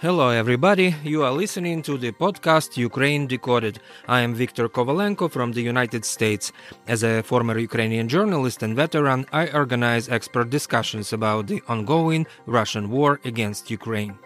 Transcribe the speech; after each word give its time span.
Hello, 0.00 0.30
everybody. 0.30 0.94
You 1.04 1.24
are 1.24 1.30
listening 1.30 1.82
to 1.82 1.98
the 1.98 2.10
podcast 2.10 2.78
Ukraine 2.78 3.26
Decoded. 3.26 3.80
I 4.08 4.20
am 4.20 4.32
Viktor 4.34 4.66
Kovalenko 4.66 5.30
from 5.30 5.52
the 5.52 5.60
United 5.60 6.06
States. 6.06 6.52
As 6.88 7.02
a 7.02 7.22
former 7.22 7.58
Ukrainian 7.58 8.08
journalist 8.08 8.62
and 8.62 8.74
veteran, 8.74 9.26
I 9.30 9.48
organize 9.48 10.08
expert 10.08 10.48
discussions 10.48 11.12
about 11.12 11.48
the 11.48 11.60
ongoing 11.68 12.26
Russian 12.46 12.88
war 12.88 13.20
against 13.26 13.70
Ukraine. 13.70 14.18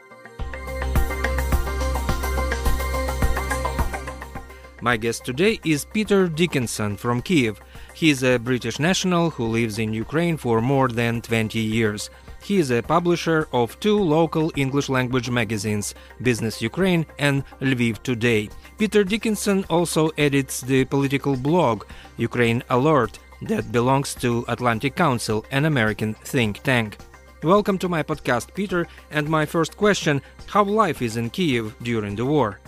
My 4.81 4.97
guest 4.97 5.25
today 5.25 5.59
is 5.65 5.87
Peter 5.87 6.29
Dickinson 6.29 6.97
from 6.97 7.21
Kiev. 7.21 7.61
He 7.95 8.11
is 8.11 8.23
a 8.23 8.39
British 8.39 8.79
national 8.79 9.31
who 9.31 9.47
lives 9.49 9.81
in 9.81 9.93
Ukraine 9.93 10.37
for 10.37 10.61
more 10.61 10.87
than 10.87 11.21
20 11.21 11.59
years. 11.59 12.11
He 12.45 12.59
is 12.59 12.71
a 12.71 12.83
publisher 12.83 13.49
of 13.55 13.81
two 13.81 13.99
local 13.99 14.53
English 14.55 14.91
language 14.91 15.31
magazines, 15.31 15.95
Business 16.21 16.61
Ukraine 16.61 17.07
and 17.19 17.43
Lviv 17.63 18.03
Today. 18.03 18.51
Peter 18.77 19.03
Dickinson 19.03 19.65
also 19.71 20.11
edits 20.19 20.61
the 20.61 20.85
political 20.85 21.37
blog 21.37 21.85
Ukraine 22.19 22.63
Alert 22.69 23.19
that 23.41 23.73
belongs 23.73 24.15
to 24.17 24.45
Atlantic 24.49 24.95
Council, 24.95 25.47
an 25.53 25.65
American 25.65 26.13
think 26.13 26.63
tank. 26.63 26.99
Welcome 27.43 27.79
to 27.79 27.89
my 27.89 28.03
podcast, 28.03 28.53
Peter, 28.53 28.87
and 29.11 29.27
my 29.27 29.47
first 29.47 29.79
question 29.79 30.21
how 30.45 30.65
life 30.65 31.01
is 31.01 31.17
in 31.17 31.31
Kiev 31.31 31.75
during 31.83 32.15
the 32.15 32.27
war? 32.27 32.61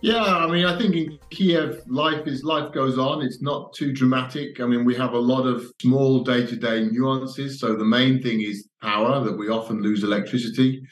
Yeah, 0.00 0.24
I 0.24 0.50
mean, 0.50 0.64
I 0.64 0.76
think 0.76 0.96
in 0.96 1.18
Kiev, 1.30 1.82
life 1.86 2.26
is 2.26 2.42
life 2.42 2.72
goes 2.72 2.98
on. 2.98 3.22
It's 3.22 3.42
not 3.42 3.74
too 3.74 3.92
dramatic. 3.92 4.58
I 4.58 4.66
mean, 4.66 4.84
we 4.84 4.96
have 4.96 5.12
a 5.12 5.18
lot 5.18 5.46
of 5.46 5.70
small 5.80 6.24
day-to-day 6.24 6.88
nuances. 6.90 7.60
So 7.60 7.76
the 7.76 7.84
main 7.84 8.20
thing 8.22 8.40
is 8.40 8.69
power 8.82 9.22
that 9.24 9.36
we 9.36 9.48
often 9.48 9.82
lose 9.82 10.02
electricity. 10.02 10.82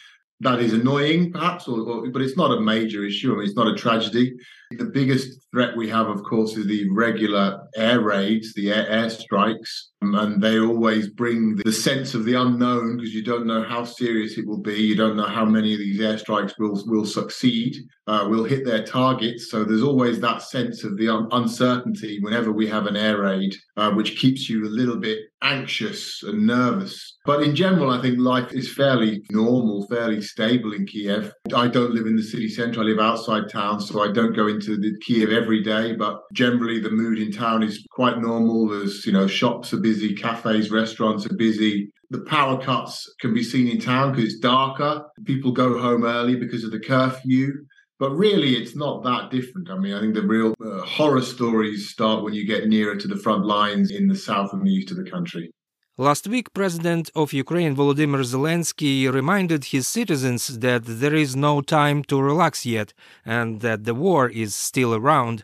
That 0.41 0.61
is 0.61 0.73
annoying, 0.73 1.33
perhaps, 1.33 1.67
or, 1.67 1.81
or, 1.81 2.11
but 2.11 2.23
it's 2.23 2.37
not 2.37 2.57
a 2.57 2.61
major 2.61 3.05
issue. 3.05 3.33
I 3.33 3.37
mean, 3.37 3.47
it's 3.47 3.57
not 3.57 3.67
a 3.67 3.75
tragedy. 3.75 4.37
The 4.71 4.85
biggest 4.85 5.47
threat 5.51 5.75
we 5.77 5.89
have, 5.89 6.09
of 6.09 6.23
course, 6.25 6.57
is 6.57 6.67
the 6.67 6.91
regular 6.91 7.67
air 7.75 8.01
raids, 8.03 8.53
the 8.53 8.71
air, 8.71 8.87
air 8.87 9.09
strikes, 9.09 9.93
um, 10.03 10.15
and 10.15 10.43
they 10.43 10.61
always 10.61 11.09
bring 11.09 11.57
the 11.57 11.73
sense 11.73 12.15
of 12.15 12.25
the 12.25 12.35
unknown 12.35 12.97
because 12.97 13.15
you 13.15 13.25
don't 13.25 13.47
know 13.47 13.63
how 13.63 13.85
serious 13.85 14.37
it 14.37 14.47
will 14.47 14.61
be. 14.61 14.75
You 14.75 14.95
don't 14.95 15.17
know 15.17 15.27
how 15.27 15.45
many 15.45 15.73
of 15.73 15.79
these 15.79 16.01
airstrikes 16.01 16.53
will 16.59 16.81
will 16.87 17.07
succeed, 17.07 17.77
uh, 18.07 18.27
will 18.29 18.45
hit 18.45 18.65
their 18.65 18.85
targets. 18.85 19.51
So 19.51 19.65
there's 19.65 19.83
always 19.83 20.21
that 20.21 20.43
sense 20.43 20.85
of 20.85 20.97
the 20.99 21.09
un- 21.09 21.29
uncertainty 21.33 22.19
whenever 22.21 22.53
we 22.53 22.69
have 22.69 22.87
an 22.87 22.97
air 22.97 23.23
raid, 23.23 23.55
uh, 23.77 23.91
which 23.93 24.19
keeps 24.19 24.49
you 24.49 24.67
a 24.67 24.69
little 24.69 24.99
bit 24.99 25.19
anxious 25.43 26.23
and 26.23 26.47
nervous. 26.47 27.17
But 27.25 27.43
in 27.43 27.55
general, 27.55 27.91
I 27.91 28.01
think 28.01 28.19
life 28.19 28.53
is 28.53 28.73
fairly 28.73 29.23
normal, 29.31 29.87
fairly 29.89 30.21
stable 30.21 30.73
in 30.73 30.87
Kiev. 30.87 31.33
I 31.55 31.69
don't 31.69 31.95
live 31.95 32.07
in 32.07 32.17
the 32.17 32.23
city 32.23 32.49
centre. 32.49 32.81
I 32.81 32.85
live 32.85 32.99
outside 32.99 33.49
town, 33.51 33.81
so 33.81 34.03
I 34.03 34.13
don't 34.13 34.35
go 34.35 34.47
into 34.59 34.77
the 34.77 34.99
Kiev 35.01 35.31
every 35.31 35.63
day. 35.63 35.95
But 35.95 36.23
generally, 36.33 36.81
the 36.81 36.91
mood 36.91 37.19
in 37.19 37.33
town 37.33 37.63
is 37.63 37.87
quite 37.91 38.21
normal. 38.21 38.69
There's, 38.69 39.07
you 39.07 39.13
know, 39.13 39.27
shops 39.27 39.73
are 39.73 39.81
busy, 39.81 40.15
cafes, 40.15 40.71
restaurants 40.71 41.27
are 41.27 41.37
busy. 41.37 41.91
The 42.11 42.21
power 42.23 42.61
cuts 42.61 43.13
can 43.21 43.35
be 43.35 43.43
seen 43.43 43.69
in 43.69 43.81
town 43.81 44.13
because 44.13 44.33
it's 44.33 44.41
darker. 44.41 45.05
People 45.25 45.53
go 45.53 45.79
home 45.79 46.05
early 46.05 46.37
because 46.37 46.65
of 46.65 46.71
the 46.71 46.81
curfew. 46.81 47.53
But 47.99 48.13
really, 48.13 48.55
it's 48.55 48.77
not 48.77 49.03
that 49.03 49.31
different. 49.31 49.71
I 49.71 49.77
mean, 49.77 49.93
I 49.93 50.01
think 50.01 50.15
the 50.15 50.23
real 50.23 50.55
uh, 50.65 50.83
horror 50.83 51.21
stories 51.21 51.91
start 51.91 52.23
when 52.23 52.33
you 52.33 52.47
get 52.47 52.69
nearer 52.69 52.95
to 52.95 53.09
the 53.09 53.17
front 53.17 53.45
lines 53.45 53.91
in 53.91 54.07
the 54.07 54.15
south 54.15 54.53
and 54.53 54.65
the 54.65 54.71
east 54.71 54.93
of 54.93 54.97
the 54.99 55.11
country. 55.11 55.51
Last 56.01 56.29
week, 56.29 56.55
President 56.55 57.11
of 57.17 57.33
Ukraine 57.33 57.75
Volodymyr 57.75 58.23
Zelensky 58.23 59.13
reminded 59.13 59.65
his 59.65 59.89
citizens 59.89 60.61
that 60.61 60.83
there 60.85 61.17
is 61.17 61.35
no 61.35 61.61
time 61.61 62.05
to 62.05 62.23
relax 62.23 62.65
yet 62.65 62.95
and 63.27 63.63
that 63.63 63.83
the 63.83 63.97
war 63.97 64.29
is 64.29 64.55
still 64.55 64.95
around. 64.95 65.43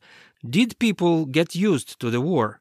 Did 0.48 0.78
people 0.78 1.26
get 1.26 1.56
used 1.56 1.98
to 1.98 2.08
the 2.08 2.20
war? 2.20 2.60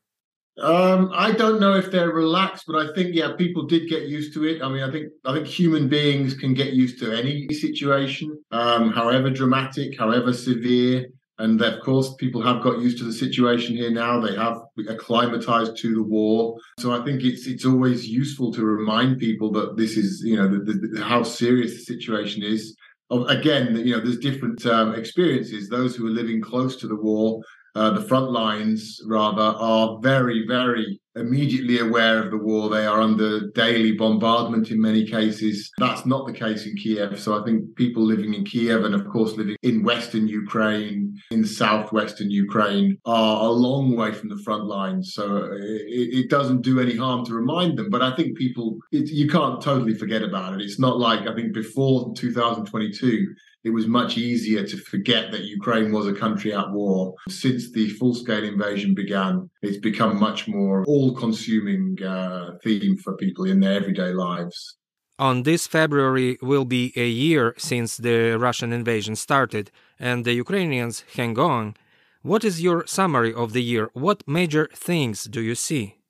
Um, 0.59 1.11
I 1.13 1.33
don't 1.33 1.59
know 1.59 1.75
if 1.75 1.91
they're 1.91 2.09
relaxed, 2.09 2.63
but 2.65 2.77
I 2.77 2.91
think 2.95 3.13
yeah, 3.13 3.33
people 3.37 3.67
did 3.67 3.87
get 3.87 4.07
used 4.07 4.33
to 4.33 4.43
it. 4.43 4.63
I 4.63 4.69
mean, 4.69 4.81
I 4.81 4.91
think 4.91 5.09
I 5.23 5.33
think 5.35 5.45
human 5.45 5.87
beings 5.87 6.33
can 6.33 6.55
get 6.55 6.73
used 6.73 6.97
to 7.01 7.11
any 7.11 7.47
situation, 7.49 8.43
um, 8.49 8.91
however 8.91 9.29
dramatic, 9.29 9.99
however 9.99 10.33
severe. 10.33 11.09
And 11.39 11.59
of 11.61 11.81
course, 11.81 12.13
people 12.15 12.41
have 12.43 12.61
got 12.61 12.79
used 12.79 12.99
to 12.99 13.05
the 13.05 13.13
situation 13.13 13.75
here 13.75 13.89
now. 13.89 14.19
They 14.19 14.35
have 14.35 14.61
acclimatized 14.87 15.77
to 15.77 15.95
the 15.95 16.03
war. 16.03 16.57
So 16.79 16.91
I 16.91 17.03
think 17.03 17.23
it's 17.23 17.47
it's 17.47 17.65
always 17.65 18.07
useful 18.07 18.53
to 18.53 18.63
remind 18.63 19.19
people 19.19 19.51
that 19.53 19.75
this 19.75 19.97
is 19.97 20.21
you 20.23 20.35
know 20.35 20.47
the, 20.47 20.73
the, 20.73 21.03
how 21.03 21.23
serious 21.23 21.73
the 21.73 21.83
situation 21.95 22.43
is. 22.43 22.75
Again, 23.09 23.75
you 23.75 23.95
know, 23.95 23.99
there's 23.99 24.17
different 24.17 24.65
um, 24.65 24.95
experiences. 24.95 25.69
Those 25.69 25.95
who 25.95 26.07
are 26.07 26.11
living 26.11 26.41
close 26.41 26.75
to 26.77 26.87
the 26.87 26.95
war 26.95 27.41
uh, 27.75 27.91
the 27.91 28.01
front 28.01 28.31
lines 28.31 29.01
rather 29.05 29.41
are 29.41 29.99
very, 30.01 30.45
very 30.47 30.99
immediately 31.15 31.79
aware 31.79 32.23
of 32.23 32.31
the 32.31 32.37
war. 32.37 32.69
They 32.69 32.85
are 32.85 33.01
under 33.01 33.51
daily 33.51 33.93
bombardment 33.93 34.71
in 34.71 34.81
many 34.81 35.05
cases. 35.05 35.71
That's 35.77 36.05
not 36.05 36.25
the 36.25 36.33
case 36.33 36.65
in 36.65 36.75
Kiev. 36.75 37.19
So 37.19 37.39
I 37.39 37.43
think 37.45 37.75
people 37.75 38.03
living 38.03 38.33
in 38.33 38.45
Kiev 38.45 38.83
and, 38.83 38.95
of 38.95 39.07
course, 39.07 39.33
living 39.33 39.55
in 39.61 39.83
Western 39.83 40.27
Ukraine, 40.27 41.15
in 41.31 41.45
southwestern 41.45 42.31
Ukraine, 42.31 42.97
are 43.05 43.45
a 43.45 43.49
long 43.49 43.95
way 43.95 44.11
from 44.11 44.29
the 44.29 44.41
front 44.43 44.65
lines. 44.65 45.13
So 45.13 45.49
it, 45.53 46.25
it 46.25 46.29
doesn't 46.29 46.61
do 46.61 46.79
any 46.79 46.95
harm 46.95 47.25
to 47.25 47.33
remind 47.33 47.77
them. 47.77 47.89
But 47.89 48.01
I 48.01 48.15
think 48.15 48.37
people, 48.37 48.77
it, 48.91 49.09
you 49.09 49.27
can't 49.27 49.61
totally 49.61 49.95
forget 49.95 50.23
about 50.23 50.53
it. 50.53 50.61
It's 50.61 50.79
not 50.79 50.97
like, 50.99 51.27
I 51.27 51.35
think, 51.35 51.53
before 51.53 52.13
2022 52.15 53.27
it 53.63 53.69
was 53.69 53.87
much 53.87 54.17
easier 54.17 54.65
to 54.65 54.77
forget 54.77 55.31
that 55.31 55.45
Ukraine 55.45 55.91
was 55.91 56.05
a 56.07 56.13
country 56.13 56.53
at 56.53 56.71
war. 56.71 57.15
Since 57.29 57.71
the 57.71 57.89
full 57.89 58.13
scale 58.13 58.43
invasion 58.43 58.93
began, 58.93 59.49
it's 59.61 59.77
become 59.77 60.19
much 60.19 60.47
more 60.47 60.83
all 60.85 61.15
consuming 61.15 62.01
uh, 62.03 62.57
theme 62.63 62.97
for 62.97 63.15
people 63.15 63.45
in 63.45 63.59
their 63.61 63.73
everyday 63.73 64.11
lives. 64.13 64.77
On 65.19 65.43
this 65.43 65.67
February 65.67 66.37
will 66.41 66.65
be 66.65 66.91
a 66.95 67.07
year 67.07 67.53
since 67.57 67.97
the 67.97 68.37
Russian 68.37 68.73
invasion 68.73 69.15
started, 69.15 69.71
and 69.99 70.25
the 70.25 70.33
Ukrainians 70.33 71.03
hang 71.15 71.37
on. 71.37 71.75
What 72.23 72.43
is 72.43 72.61
your 72.61 72.85
summary 72.87 73.33
of 73.33 73.53
the 73.53 73.61
year? 73.61 73.89
What 73.93 74.27
major 74.27 74.69
things 74.73 75.25
do 75.25 75.41
you 75.41 75.55
see? 75.55 76.02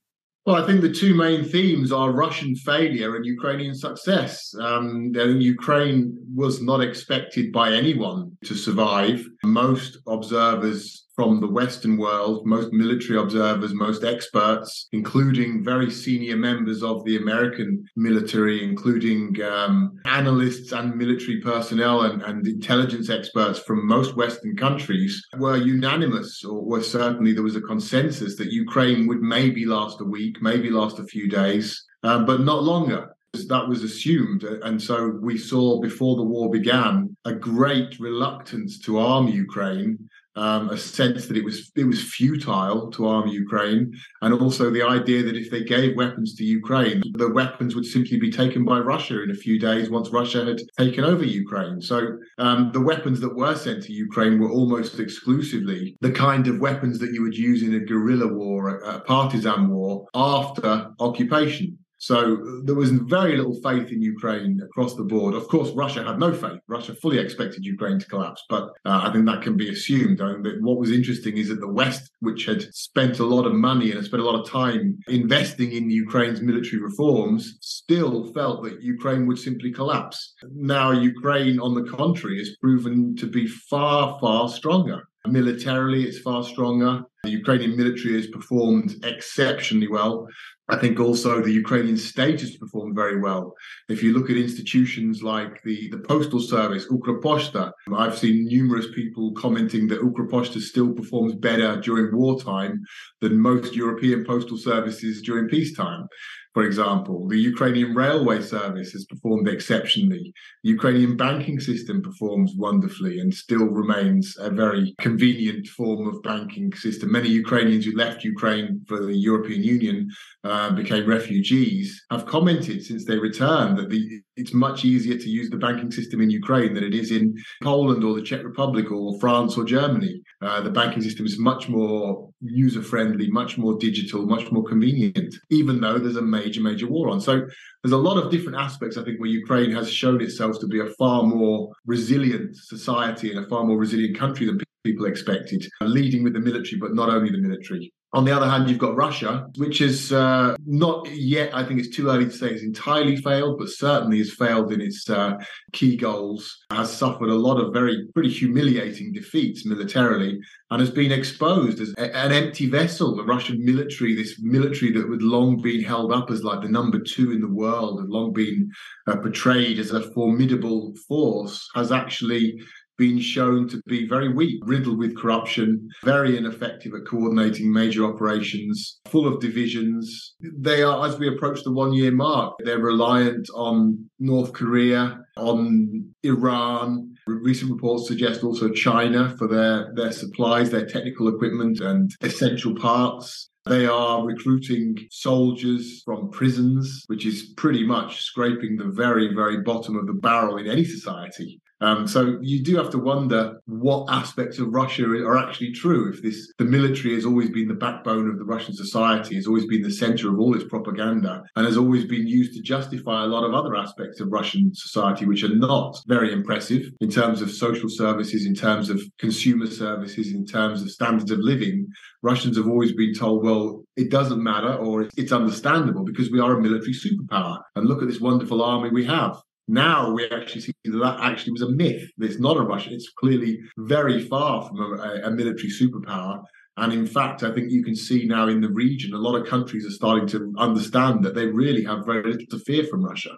Well, 0.46 0.62
I 0.62 0.68
think 0.68 0.82
the 0.82 0.92
two 0.92 1.16
main 1.16 1.46
themes 1.46 1.94
are 1.94 2.12
Russian 2.12 2.54
failure 2.56 3.16
and 3.16 3.26
Ukrainian 3.26 3.74
success. 3.74 4.54
Um, 4.60 5.14
Ukraine 5.14 6.18
was 6.36 6.62
not 6.62 6.82
expected 6.82 7.54
by 7.54 7.72
anyone 7.72 8.38
to 8.44 8.54
survive. 8.54 9.26
Most 9.44 9.98
observers 10.08 11.04
from 11.16 11.40
the 11.40 11.48
Western 11.48 11.98
world, 11.98 12.46
most 12.46 12.74
military 12.74 13.20
observers, 13.20 13.74
most 13.74 14.04
experts, 14.04 14.88
including 14.94 15.64
very 15.64 15.92
senior 15.92 16.36
members 16.36 16.82
of 16.82 17.04
the 17.06 17.18
American 17.18 17.86
military, 17.96 18.64
including 18.64 19.40
um, 19.44 20.00
analysts 20.06 20.72
and 20.72 20.96
military 20.96 21.40
personnel 21.42 22.02
and, 22.02 22.24
and 22.24 22.48
intelligence 22.48 23.10
experts 23.10 23.60
from 23.60 23.88
most 23.88 24.16
Western 24.16 24.56
countries, 24.56 25.22
were 25.38 25.58
unanimous, 25.58 26.44
or 26.44 26.64
were 26.64 26.84
certainly 26.84 27.34
there 27.34 27.44
was 27.44 27.56
a 27.56 27.62
consensus 27.62 28.36
that 28.38 28.52
Ukraine 28.52 29.06
would 29.08 29.22
maybe 29.22 29.66
last 29.66 30.02
a 30.02 30.06
week, 30.06 30.42
maybe 30.42 30.72
last 30.72 30.98
a 30.98 31.06
few 31.06 31.30
days, 31.30 31.84
uh, 32.04 32.24
but 32.26 32.42
not 32.42 32.64
longer 32.64 33.13
that 33.34 33.68
was 33.68 33.84
assumed. 33.84 34.44
And 34.44 34.82
so 34.82 35.18
we 35.22 35.38
saw 35.38 35.82
before 35.82 36.16
the 36.16 36.24
war 36.24 36.50
began 36.50 37.16
a 37.26 37.34
great 37.34 38.00
reluctance 38.00 38.80
to 38.80 39.00
arm 39.00 39.28
Ukraine 39.28 40.10
um, 40.36 40.70
a 40.70 40.78
sense 40.78 41.28
that 41.28 41.38
it 41.38 41.44
was 41.44 41.72
it 41.76 41.84
was 41.84 42.02
futile 42.02 42.90
to 42.92 43.08
arm 43.08 43.28
Ukraine, 43.28 43.94
and 44.22 44.34
also 44.34 44.70
the 44.70 44.82
idea 44.82 45.24
that 45.24 45.36
if 45.36 45.52
they 45.52 45.64
gave 45.64 45.96
weapons 45.96 46.36
to 46.36 46.44
Ukraine, 46.44 47.04
the 47.14 47.30
weapons 47.30 47.76
would 47.76 47.86
simply 47.86 48.18
be 48.20 48.32
taken 48.32 48.66
by 48.66 48.80
Russia 48.80 49.22
in 49.22 49.32
a 49.32 49.36
few 49.36 49.60
days 49.60 49.90
once 49.90 50.10
Russia 50.10 50.44
had 50.46 50.62
taken 50.78 51.04
over 51.04 51.24
Ukraine. 51.24 51.82
So 51.82 52.18
um, 52.40 52.72
the 52.72 52.82
weapons 52.82 53.20
that 53.20 53.36
were 53.36 53.56
sent 53.56 53.84
to 53.84 53.94
Ukraine 53.94 54.40
were 54.40 54.52
almost 54.52 55.00
exclusively 55.00 55.96
the 56.02 56.12
kind 56.12 56.48
of 56.48 56.60
weapons 56.60 57.00
that 57.00 57.14
you 57.14 57.22
would 57.22 57.38
use 57.38 57.62
in 57.62 57.76
a 57.76 57.80
guerrilla 57.80 58.28
war, 58.28 58.80
a, 58.80 58.96
a 58.96 59.00
partisan 59.02 59.70
war 59.70 60.08
after 60.16 60.90
occupation. 61.00 61.78
So 62.04 62.62
there 62.66 62.76
was 62.76 62.92
very 62.92 63.38
little 63.38 63.58
faith 63.64 63.90
in 63.90 64.02
Ukraine 64.02 64.60
across 64.62 64.94
the 64.96 65.06
board. 65.06 65.34
Of 65.36 65.48
course, 65.48 65.70
Russia 65.70 66.04
had 66.04 66.20
no 66.20 66.34
faith. 66.34 66.60
Russia 66.68 66.94
fully 66.96 67.18
expected 67.18 67.64
Ukraine 67.64 67.98
to 68.00 68.06
collapse, 68.08 68.44
but 68.50 68.64
uh, 68.84 69.00
I 69.06 69.14
think 69.14 69.26
that 69.26 69.42
can 69.42 69.56
be 69.56 69.70
assumed. 69.70 70.20
I 70.20 70.36
mean, 70.36 70.58
what 70.68 70.80
was 70.80 70.92
interesting 70.92 71.38
is 71.38 71.48
that 71.48 71.62
the 71.62 71.76
West, 71.82 72.12
which 72.20 72.44
had 72.46 72.62
spent 72.74 73.20
a 73.20 73.26
lot 73.26 73.46
of 73.46 73.54
money 73.54 73.86
and 73.86 73.96
had 74.00 74.04
spent 74.04 74.22
a 74.22 74.26
lot 74.26 74.38
of 74.38 74.50
time 74.50 74.98
investing 75.08 75.72
in 75.72 75.90
Ukraine's 75.90 76.42
military 76.42 76.82
reforms, 76.82 77.58
still 77.62 78.34
felt 78.34 78.66
that 78.66 78.82
Ukraine 78.82 79.26
would 79.28 79.40
simply 79.40 79.72
collapse. 79.72 80.34
Now, 80.52 80.92
Ukraine, 80.92 81.58
on 81.58 81.74
the 81.74 81.90
contrary, 81.90 82.38
has 82.40 82.58
proven 82.58 83.16
to 83.16 83.28
be 83.28 83.48
far, 83.48 84.20
far 84.20 84.50
stronger. 84.50 85.04
Militarily, 85.26 86.04
it's 86.04 86.20
far 86.20 86.44
stronger. 86.44 87.04
The 87.24 87.30
Ukrainian 87.30 87.78
military 87.78 88.16
has 88.16 88.28
performed 88.28 88.90
exceptionally 89.06 89.88
well. 89.88 90.28
I 90.70 90.78
think 90.78 90.98
also 90.98 91.42
the 91.42 91.52
Ukrainian 91.52 91.98
state 91.98 92.40
has 92.40 92.56
performed 92.56 92.96
very 92.96 93.20
well. 93.20 93.54
If 93.90 94.02
you 94.02 94.14
look 94.14 94.30
at 94.30 94.38
institutions 94.38 95.22
like 95.22 95.62
the, 95.64 95.90
the 95.90 95.98
postal 95.98 96.40
service, 96.40 96.88
Ukrposhta, 96.88 97.74
I've 97.94 98.18
seen 98.18 98.46
numerous 98.46 98.88
people 98.96 99.34
commenting 99.34 99.88
that 99.88 100.02
Ukrposhta 100.02 100.62
still 100.62 100.94
performs 100.94 101.36
better 101.36 101.82
during 101.82 102.16
wartime 102.16 102.82
than 103.20 103.40
most 103.40 103.76
European 103.76 104.24
postal 104.24 104.58
services 104.58 105.22
during 105.22 105.50
peacetime. 105.50 106.08
For 106.54 106.64
example, 106.64 107.28
the 107.28 107.38
Ukrainian 107.38 107.96
railway 107.96 108.42
service 108.42 108.92
has 108.92 109.06
performed 109.06 109.48
exceptionally. 109.48 110.34
The 110.64 110.70
Ukrainian 110.70 111.18
banking 111.18 111.60
system 111.60 112.02
performs 112.02 112.54
wonderfully 112.56 113.20
and 113.20 113.34
still 113.34 113.66
remains 113.66 114.38
a 114.40 114.52
very 114.52 114.94
convenient 115.00 115.66
form 115.68 116.08
of 116.08 116.22
banking 116.22 116.72
system. 116.74 117.12
Many 117.12 117.30
Ukrainians 117.30 117.86
who 117.86 117.96
left 117.98 118.24
Ukraine 118.24 118.82
for 118.88 119.00
the 119.04 119.16
European 119.16 119.64
Union 119.64 120.10
uh, 120.44 120.70
became 120.72 121.08
refugees 121.08 121.88
have 122.12 122.28
commented 122.28 122.86
since 122.86 123.04
they 123.06 123.18
returned 123.18 123.78
that 123.78 123.90
the, 123.90 124.22
it's 124.36 124.54
much 124.54 124.84
easier 124.84 125.18
to 125.18 125.30
use 125.30 125.50
the 125.50 125.58
banking 125.58 125.92
system 125.92 126.22
in 126.22 126.30
Ukraine 126.30 126.74
than 126.74 126.84
it 126.84 126.96
is 126.96 127.12
in 127.12 127.36
Poland 127.62 128.04
or 128.04 128.16
the 128.16 128.22
Czech 128.22 128.44
Republic 128.44 128.92
or 128.92 129.20
France 129.20 129.58
or 129.58 129.64
Germany. 129.64 130.22
Uh, 130.42 130.62
the 130.62 130.70
banking 130.72 131.02
system 131.02 131.26
is 131.26 131.38
much 131.38 131.70
more 131.70 132.30
user 132.42 132.82
friendly, 132.82 133.30
much 133.30 133.58
more 133.58 133.78
digital, 133.78 134.26
much 134.26 134.52
more 134.52 134.64
convenient, 134.64 135.34
even 135.50 135.80
though 135.80 136.00
there's 136.00 136.16
a 136.16 136.22
major, 136.22 136.62
major 136.62 136.88
war 136.88 137.10
on. 137.10 137.22
So 137.22 137.46
there's 137.84 137.94
a 137.94 137.98
lot 137.98 138.18
of 138.18 138.32
different 138.32 138.58
aspects, 138.58 138.98
I 138.98 139.04
think, 139.04 139.20
where 139.20 139.30
Ukraine 139.30 139.72
has 139.72 139.92
shown 139.92 140.22
itself 140.22 140.60
to 140.60 140.68
be 140.68 140.80
a 140.80 140.88
far 140.98 141.24
more 141.24 141.70
resilient 141.86 142.56
society 142.56 143.32
and 143.32 143.46
a 143.46 143.48
far 143.48 143.64
more 143.64 143.78
resilient 143.78 144.18
country 144.18 144.46
than 144.48 144.60
people 144.84 145.06
expected, 145.06 145.66
leading 145.82 146.24
with 146.24 146.34
the 146.34 146.40
military, 146.40 146.80
but 146.80 146.94
not 146.94 147.10
only 147.10 147.32
the 147.32 147.38
military. 147.38 147.94
On 148.14 148.26
the 148.26 148.32
other 148.32 148.48
hand, 148.48 148.70
you've 148.70 148.78
got 148.78 148.96
Russia, 148.96 149.48
which 149.58 149.82
is 149.82 150.14
uh, 150.14 150.56
not 150.68 151.10
yet, 151.12 151.50
I 151.56 151.66
think 151.66 151.80
it's 151.80 151.96
too 151.96 152.10
early 152.10 152.26
to 152.26 152.32
say 152.32 152.50
it's 152.50 152.62
entirely 152.62 153.18
failed, 153.18 153.58
but 153.58 153.70
certainly 153.70 154.20
has 154.20 154.32
failed 154.32 154.72
in 154.72 154.82
its 154.82 155.10
uh, 155.10 155.34
key 155.72 155.98
goals, 155.98 156.64
has 156.72 156.96
suffered 156.96 157.30
a 157.30 157.36
lot 157.36 157.60
of 157.60 157.74
very 157.74 158.08
pretty 158.14 158.30
humiliating 158.30 159.14
defeats 159.14 159.66
militarily, 159.66 160.40
and 160.70 160.80
has 160.80 160.92
been 160.92 161.12
exposed 161.12 161.82
as 161.82 161.92
a, 161.98 162.16
an 162.16 162.32
empty 162.32 162.70
vessel. 162.70 163.16
The 163.16 163.24
Russian 163.24 163.66
military, 163.66 164.14
this 164.14 164.40
military 164.40 164.92
that 164.92 165.10
had 165.10 165.24
long 165.24 165.60
been 165.60 165.82
held 165.84 166.14
up 166.14 166.30
as 166.30 166.44
like 166.44 166.62
the 166.62 166.70
number 166.70 167.00
two 167.00 167.32
in 167.32 167.42
the 167.42 167.48
world, 167.48 168.00
had 168.00 168.10
long 168.10 168.32
been 168.32 168.70
uh, 169.08 169.16
portrayed 169.16 169.80
as 169.80 169.90
a 169.90 170.12
formidable 170.14 170.94
force, 171.08 171.68
has 171.74 171.92
actually 171.92 172.62
been 172.98 173.20
shown 173.20 173.68
to 173.70 173.82
be 173.88 174.08
very 174.08 174.30
weak, 174.30 174.62
riddled 174.66 174.98
with 174.98 175.18
corruption, 175.18 175.90
very 176.04 176.38
ineffective 176.38 176.94
at 176.94 177.08
coordinating 177.08 177.72
major 177.72 178.06
operations, 178.06 179.00
full 179.06 179.28
of 179.28 179.40
divisions. 179.40 180.36
They 180.58 180.84
are, 180.84 181.08
as 181.08 181.18
we 181.18 181.28
approach 181.28 181.64
the 181.64 181.72
one 181.72 181.94
year 181.94 182.12
mark, 182.12 182.56
they're 182.64 182.80
reliant 182.80 183.48
on 183.56 184.10
North 184.20 184.54
Korea, 184.54 185.20
on 185.38 186.14
Iran. 186.24 187.14
Recent 187.26 187.72
reports 187.72 188.08
suggest 188.08 188.44
also 188.44 188.70
China 188.70 189.36
for 189.38 189.48
their, 189.48 189.94
their 189.96 190.12
supplies, 190.12 190.70
their 190.70 190.86
technical 190.86 191.28
equipment, 191.28 191.80
and 191.80 192.12
essential 192.22 192.76
parts. 192.76 193.50
They 193.66 193.86
are 193.86 194.26
recruiting 194.26 194.98
soldiers 195.10 196.02
from 196.04 196.30
prisons, 196.32 197.06
which 197.08 197.26
is 197.26 197.54
pretty 197.56 197.86
much 197.86 198.22
scraping 198.22 198.76
the 198.76 198.92
very, 198.94 199.34
very 199.34 199.62
bottom 199.62 199.96
of 199.96 200.06
the 200.06 200.14
barrel 200.14 200.58
in 200.58 200.68
any 200.68 200.84
society. 200.84 201.62
Um, 201.82 202.08
so 202.08 202.38
you 202.42 202.64
do 202.64 202.78
have 202.78 202.90
to 202.92 202.98
wonder 202.98 203.60
what 203.66 204.06
aspects 204.10 204.60
of 204.60 204.74
Russia 204.74 205.04
are 205.04 205.38
actually 205.38 205.74
true. 205.74 206.12
If 206.14 206.22
this, 206.22 206.52
the 206.58 206.66
military 206.66 207.14
has 207.16 207.26
always 207.26 207.50
been 207.50 207.68
the 207.68 207.74
backbone 207.74 208.30
of 208.30 208.38
the 208.38 208.46
Russian 208.46 208.74
society, 208.74 209.36
has 209.36 209.48
always 209.48 209.66
been 209.66 209.82
the 209.82 209.92
center 209.92 210.30
of 210.30 210.40
all 210.40 210.56
its 210.56 210.64
propaganda, 210.64 211.44
and 211.56 211.66
has 211.66 211.78
always 211.78 212.06
been 212.06 212.26
used 212.26 212.54
to 212.54 212.62
justify 212.62 213.24
a 213.24 213.28
lot 213.28 213.44
of 213.44 213.54
other 213.54 213.76
aspects 213.76 214.20
of 214.20 214.32
Russian 214.32 214.72
society, 214.74 215.26
which 215.26 215.44
are 215.44 215.56
not 215.56 216.00
very 216.08 216.32
impressive 216.32 216.84
in 217.02 217.10
terms 217.10 217.42
of 217.42 217.52
social 217.52 217.90
services, 217.90 218.46
in 218.46 218.56
terms 218.56 218.90
of 218.90 219.02
consumer 219.20 219.68
services, 219.68 220.32
in 220.32 220.46
terms 220.46 220.82
of 220.82 220.92
standards 220.92 221.32
of 221.32 221.40
living. 221.40 221.88
Russians 222.22 222.56
have 222.56 222.68
always 222.68 222.94
been 222.94 223.14
told, 223.14 223.44
well, 223.44 223.84
it 223.98 224.10
doesn't 224.10 224.42
matter 224.42 224.74
or 224.74 225.10
it's 225.18 225.32
understandable 225.32 226.04
because 226.04 226.32
we 226.32 226.40
are 226.40 226.58
a 226.58 226.62
military 226.62 226.94
superpower. 226.94 227.60
And 227.76 227.88
look 227.88 228.02
at 228.02 228.08
this 228.08 228.22
wonderful 228.22 228.64
army 228.64 228.90
we 228.90 229.06
have. 229.06 229.38
Now 229.68 230.12
we 230.12 230.26
actually 230.30 230.62
see 230.62 230.74
that 230.86 230.98
that 230.98 231.20
actually 231.22 231.54
was 231.54 231.62
a 231.62 231.70
myth. 231.70 232.04
It's 232.20 232.40
not 232.40 232.58
a 232.58 232.62
Russia. 232.62 232.90
It's 232.92 233.10
clearly 233.10 233.60
very 233.78 234.22
far 234.28 234.68
from 234.68 234.78
a, 234.80 235.22
a, 235.24 235.32
military 235.32 235.70
superpower. 235.70 236.44
And 236.76 236.92
in 236.92 237.06
fact, 237.06 237.44
I 237.44 237.52
think 237.54 237.72
you 237.72 237.84
can 237.84 237.96
see 237.96 238.26
now 238.26 238.48
in 238.48 238.60
the 238.60 238.70
region, 238.70 239.14
a 239.14 239.18
lot 239.18 239.36
of 239.36 239.48
countries 239.48 239.86
are 239.86 239.92
starting 239.92 240.28
to 240.30 240.54
understand 240.58 241.24
that 241.24 241.36
they 241.36 241.46
really 241.46 241.84
have 241.86 242.06
very 242.06 242.24
little 242.24 242.48
to 242.50 242.60
fear 242.60 242.84
from 242.84 243.06
Russia. 243.06 243.38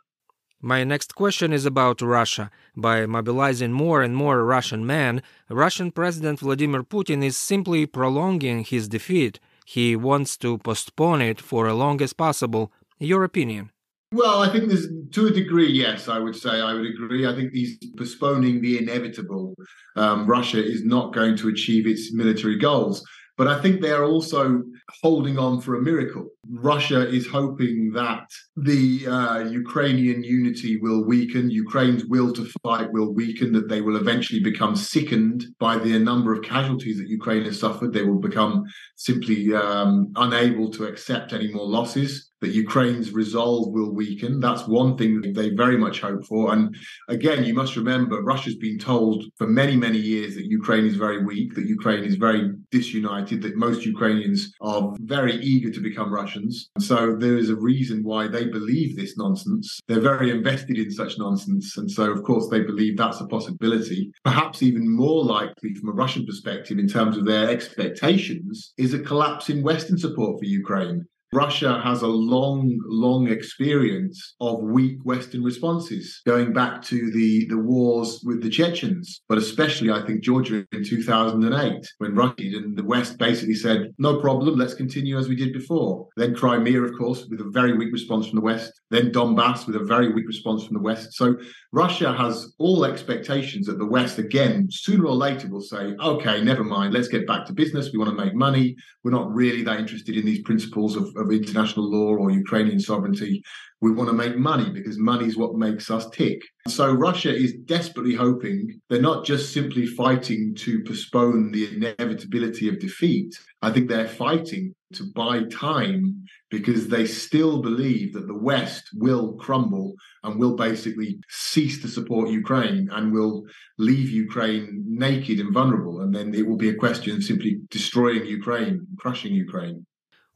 My 0.62 0.84
next 0.84 1.14
question 1.14 1.54
is 1.54 1.66
about 1.66 2.02
Russia. 2.02 2.50
By 2.76 3.06
mobilizing 3.06 3.72
more 3.72 4.02
and 4.02 4.16
more 4.16 4.44
Russian 4.44 4.84
men, 4.84 5.22
Russian 5.50 5.92
President 5.92 6.40
Vladimir 6.40 6.82
Putin 6.82 7.24
is 7.24 7.38
simply 7.38 7.86
prolonging 7.86 8.64
his 8.64 8.88
defeat. 8.88 9.40
He 9.66 9.96
wants 9.96 10.38
to 10.38 10.58
postpone 10.58 11.22
it 11.22 11.40
for 11.40 11.68
as 11.68 11.76
long 11.76 12.02
as 12.02 12.14
possible. 12.14 12.72
Your 12.98 13.24
opinion? 13.24 13.72
Well, 14.16 14.42
I 14.42 14.50
think 14.50 14.70
there's 14.70 14.88
to 15.12 15.28
a 15.28 15.30
degree, 15.30 15.70
yes, 15.70 16.08
I 16.08 16.20
would 16.20 16.38
say 16.38 16.62
I 16.62 16.74
would 16.74 16.86
agree. 16.86 17.28
I 17.28 17.36
think 17.36 17.52
he's 17.52 17.78
postponing 17.98 18.62
the 18.62 18.78
inevitable. 18.78 19.56
Um, 19.98 20.26
Russia 20.26 20.64
is 20.64 20.86
not 20.86 21.14
going 21.14 21.36
to 21.38 21.50
achieve 21.50 21.86
its 21.86 22.14
military 22.14 22.58
goals. 22.58 23.04
But 23.38 23.50
I 23.50 23.62
think 23.62 23.82
they 23.82 23.92
are 23.92 24.06
also 24.06 24.64
holding 25.02 25.38
on 25.38 25.60
for 25.60 25.76
a 25.76 25.82
miracle. 25.82 26.30
Russia 26.50 27.06
is 27.06 27.28
hoping 27.28 27.92
that 27.94 28.30
the 28.56 29.06
uh, 29.08 29.40
Ukrainian 29.40 30.24
unity 30.24 30.78
will 30.78 31.04
weaken, 31.04 31.50
Ukraine's 31.50 32.06
will 32.06 32.32
to 32.32 32.46
fight 32.64 32.94
will 32.94 33.14
weaken, 33.14 33.52
that 33.52 33.68
they 33.68 33.82
will 33.82 33.98
eventually 33.98 34.40
become 34.40 34.78
sickened 34.78 35.48
by 35.60 35.78
the 35.78 36.00
number 36.00 36.32
of 36.34 36.44
casualties 36.44 36.98
that 37.00 37.10
Ukraine 37.10 37.44
has 37.44 37.60
suffered. 37.60 37.92
They 37.92 38.04
will 38.04 38.20
become 38.20 38.64
simply 38.96 39.54
um, 39.54 40.14
unable 40.16 40.72
to 40.72 40.86
accept 40.86 41.34
any 41.34 41.52
more 41.52 41.68
losses 41.68 42.32
that 42.42 42.52
Ukraine's 42.52 43.12
resolve 43.12 43.72
will 43.72 43.94
weaken. 43.94 44.40
That's 44.40 44.68
one 44.68 44.98
thing 44.98 45.22
that 45.22 45.34
they 45.34 45.50
very 45.50 45.78
much 45.78 46.02
hope 46.02 46.26
for. 46.26 46.54
And 46.54 46.76
again, 47.08 47.44
you 47.44 47.54
must 47.54 47.76
remember 47.76 48.22
Russia's 48.22 48.56
been 48.56 48.78
told 48.78 49.24
for 49.38 49.48
many, 49.48 49.76
many 49.76 49.98
years 49.98 50.36
that 50.36 50.46
Ukraine 50.46 50.86
is 50.86 50.96
very 50.96 51.24
weak, 51.24 51.56
that 51.56 51.66
Ukraine 51.66 52.04
is 52.04 52.16
very 52.16 52.52
disunited, 52.72 53.42
that 53.42 53.56
most 53.56 53.86
Ukrainians 53.86 54.52
are 54.62 54.94
very 55.02 55.36
eager 55.38 55.72
to 55.72 55.80
become 55.80 56.14
Russians. 56.14 56.70
So 56.80 57.16
there 57.16 57.38
is 57.38 57.50
a 57.50 57.56
reason 57.56 58.04
why 58.04 58.28
they 58.28 58.46
believe 58.46 58.96
this 58.96 59.18
nonsense. 59.18 59.80
They're 59.88 60.00
very 60.00 60.32
invested 60.32 60.78
in 60.78 60.92
such 60.92 61.18
nonsense. 61.18 61.78
And 61.78 61.90
so, 61.90 62.12
of 62.12 62.24
course, 62.24 62.48
they 62.50 62.62
believe 62.62 62.98
that's 62.98 63.22
a 63.22 63.28
possibility. 63.28 64.12
Perhaps 64.24 64.62
even 64.62 64.90
more 64.90 65.24
likely 65.24 65.74
from 65.76 65.90
a 65.90 65.94
Russian 65.94 66.26
perspective, 66.26 66.78
in 66.80 66.88
terms 66.88 67.18
of 67.18 67.26
their 67.26 67.50
expectations, 67.50 68.74
is 68.78 68.94
a 68.94 69.00
collapse 69.00 69.50
in 69.50 69.64
Western 69.64 69.98
support 69.98 70.40
for 70.40 70.46
Ukraine. 70.46 71.06
Russia 71.34 71.82
has 71.84 72.02
a 72.02 72.08
long, 72.08 72.80
long 72.86 73.28
experience 73.28 74.36
of 74.40 74.62
weak 74.62 74.98
Western 75.04 75.44
responses, 75.44 76.22
going 76.26 76.54
back 76.54 76.82
to 76.84 77.12
the, 77.12 77.46
the 77.48 77.58
wars 77.58 78.22
with 78.24 78.42
the 78.42 78.50
Chechens, 78.50 79.22
but 79.28 79.38
especially, 79.38 79.92
I 79.92 80.06
think, 80.06 80.24
Georgia 80.24 80.66
in 80.72 80.84
2008, 80.84 81.86
when 81.98 82.16
Russia 82.16 82.34
and 82.38 82.78
the 82.78 82.84
West 82.84 83.18
basically 83.18 83.56
said, 83.56 83.94
no 83.98 84.20
problem, 84.20 84.58
let's 84.58 84.74
continue 84.74 85.18
as 85.18 85.28
we 85.28 85.36
did 85.36 85.54
before. 85.54 86.08
Then 86.16 86.36
Crimea, 86.36 86.82
of 86.82 86.98
course, 86.98 87.26
with 87.30 87.42
a 87.42 87.50
very 87.52 87.78
weak 87.78 87.92
response 87.92 88.28
from 88.28 88.36
the 88.36 88.46
West. 88.46 88.82
Then 88.90 89.12
Donbass 89.12 89.68
with 89.68 89.76
a 89.76 89.84
very 89.84 90.14
weak 90.14 90.28
response 90.28 90.66
from 90.66 90.76
the 90.76 90.82
West. 90.82 91.14
So 91.14 91.36
Russia 91.72 92.14
has 92.14 92.54
all 92.60 92.86
expectations 92.86 93.68
that 93.68 93.78
the 93.78 93.86
West, 93.86 94.18
again, 94.18 94.68
sooner 94.72 95.06
or 95.06 95.16
later 95.16 95.48
will 95.48 95.62
say, 95.62 95.96
okay, 96.00 96.42
never 96.42 96.64
mind, 96.64 96.94
let's 96.94 97.08
get 97.08 97.28
back 97.28 97.46
to 97.46 97.54
business. 97.54 97.90
We 97.92 98.00
want 98.00 98.18
to 98.18 98.24
make 98.24 98.34
money. 98.34 98.76
We're 99.04 99.12
not 99.12 99.34
really 99.34 99.64
that 99.64 99.80
interested 99.80 100.18
in 100.18 100.26
these 100.26 100.42
principles 100.44 100.96
of, 100.96 101.15
of 101.18 101.32
international 101.32 101.90
law 101.90 102.16
or 102.16 102.32
Ukrainian 102.32 102.80
sovereignty. 102.80 103.44
We 103.82 103.92
want 103.92 104.10
to 104.10 104.16
make 104.16 104.38
money 104.38 104.70
because 104.72 104.98
money 104.98 105.26
is 105.26 105.38
what 105.38 105.56
makes 105.56 105.92
us 105.92 106.10
tick. 106.10 106.42
So 106.68 106.92
Russia 106.92 107.34
is 107.36 107.54
desperately 107.66 108.16
hoping 108.16 108.80
they're 108.90 109.02
not 109.02 109.26
just 109.26 109.54
simply 109.54 109.86
fighting 109.86 110.56
to 110.60 110.84
postpone 110.84 111.52
the 111.52 111.76
inevitability 111.76 112.68
of 112.70 112.80
defeat. 112.80 113.36
I 113.62 113.72
think 113.72 113.90
they're 113.90 114.08
fighting 114.08 114.74
to 114.94 115.04
buy 115.14 115.44
time 115.52 116.24
because 116.50 116.88
they 116.88 117.06
still 117.06 117.62
believe 117.62 118.14
that 118.14 118.28
the 118.28 118.38
West 118.38 118.90
will 118.94 119.34
crumble 119.34 119.94
and 120.24 120.40
will 120.40 120.56
basically 120.56 121.20
cease 121.30 121.82
to 121.82 121.88
support 121.88 122.30
Ukraine 122.30 122.90
and 122.92 123.12
will 123.12 123.44
leave 123.78 124.10
Ukraine 124.10 124.84
naked 124.88 125.40
and 125.40 125.54
vulnerable. 125.54 126.02
And 126.02 126.14
then 126.16 126.34
it 126.34 126.48
will 126.48 126.58
be 126.58 126.70
a 126.70 126.76
question 126.76 127.16
of 127.16 127.24
simply 127.24 127.60
destroying 127.70 128.26
Ukraine, 128.26 128.88
crushing 128.98 129.34
Ukraine. 129.34 129.86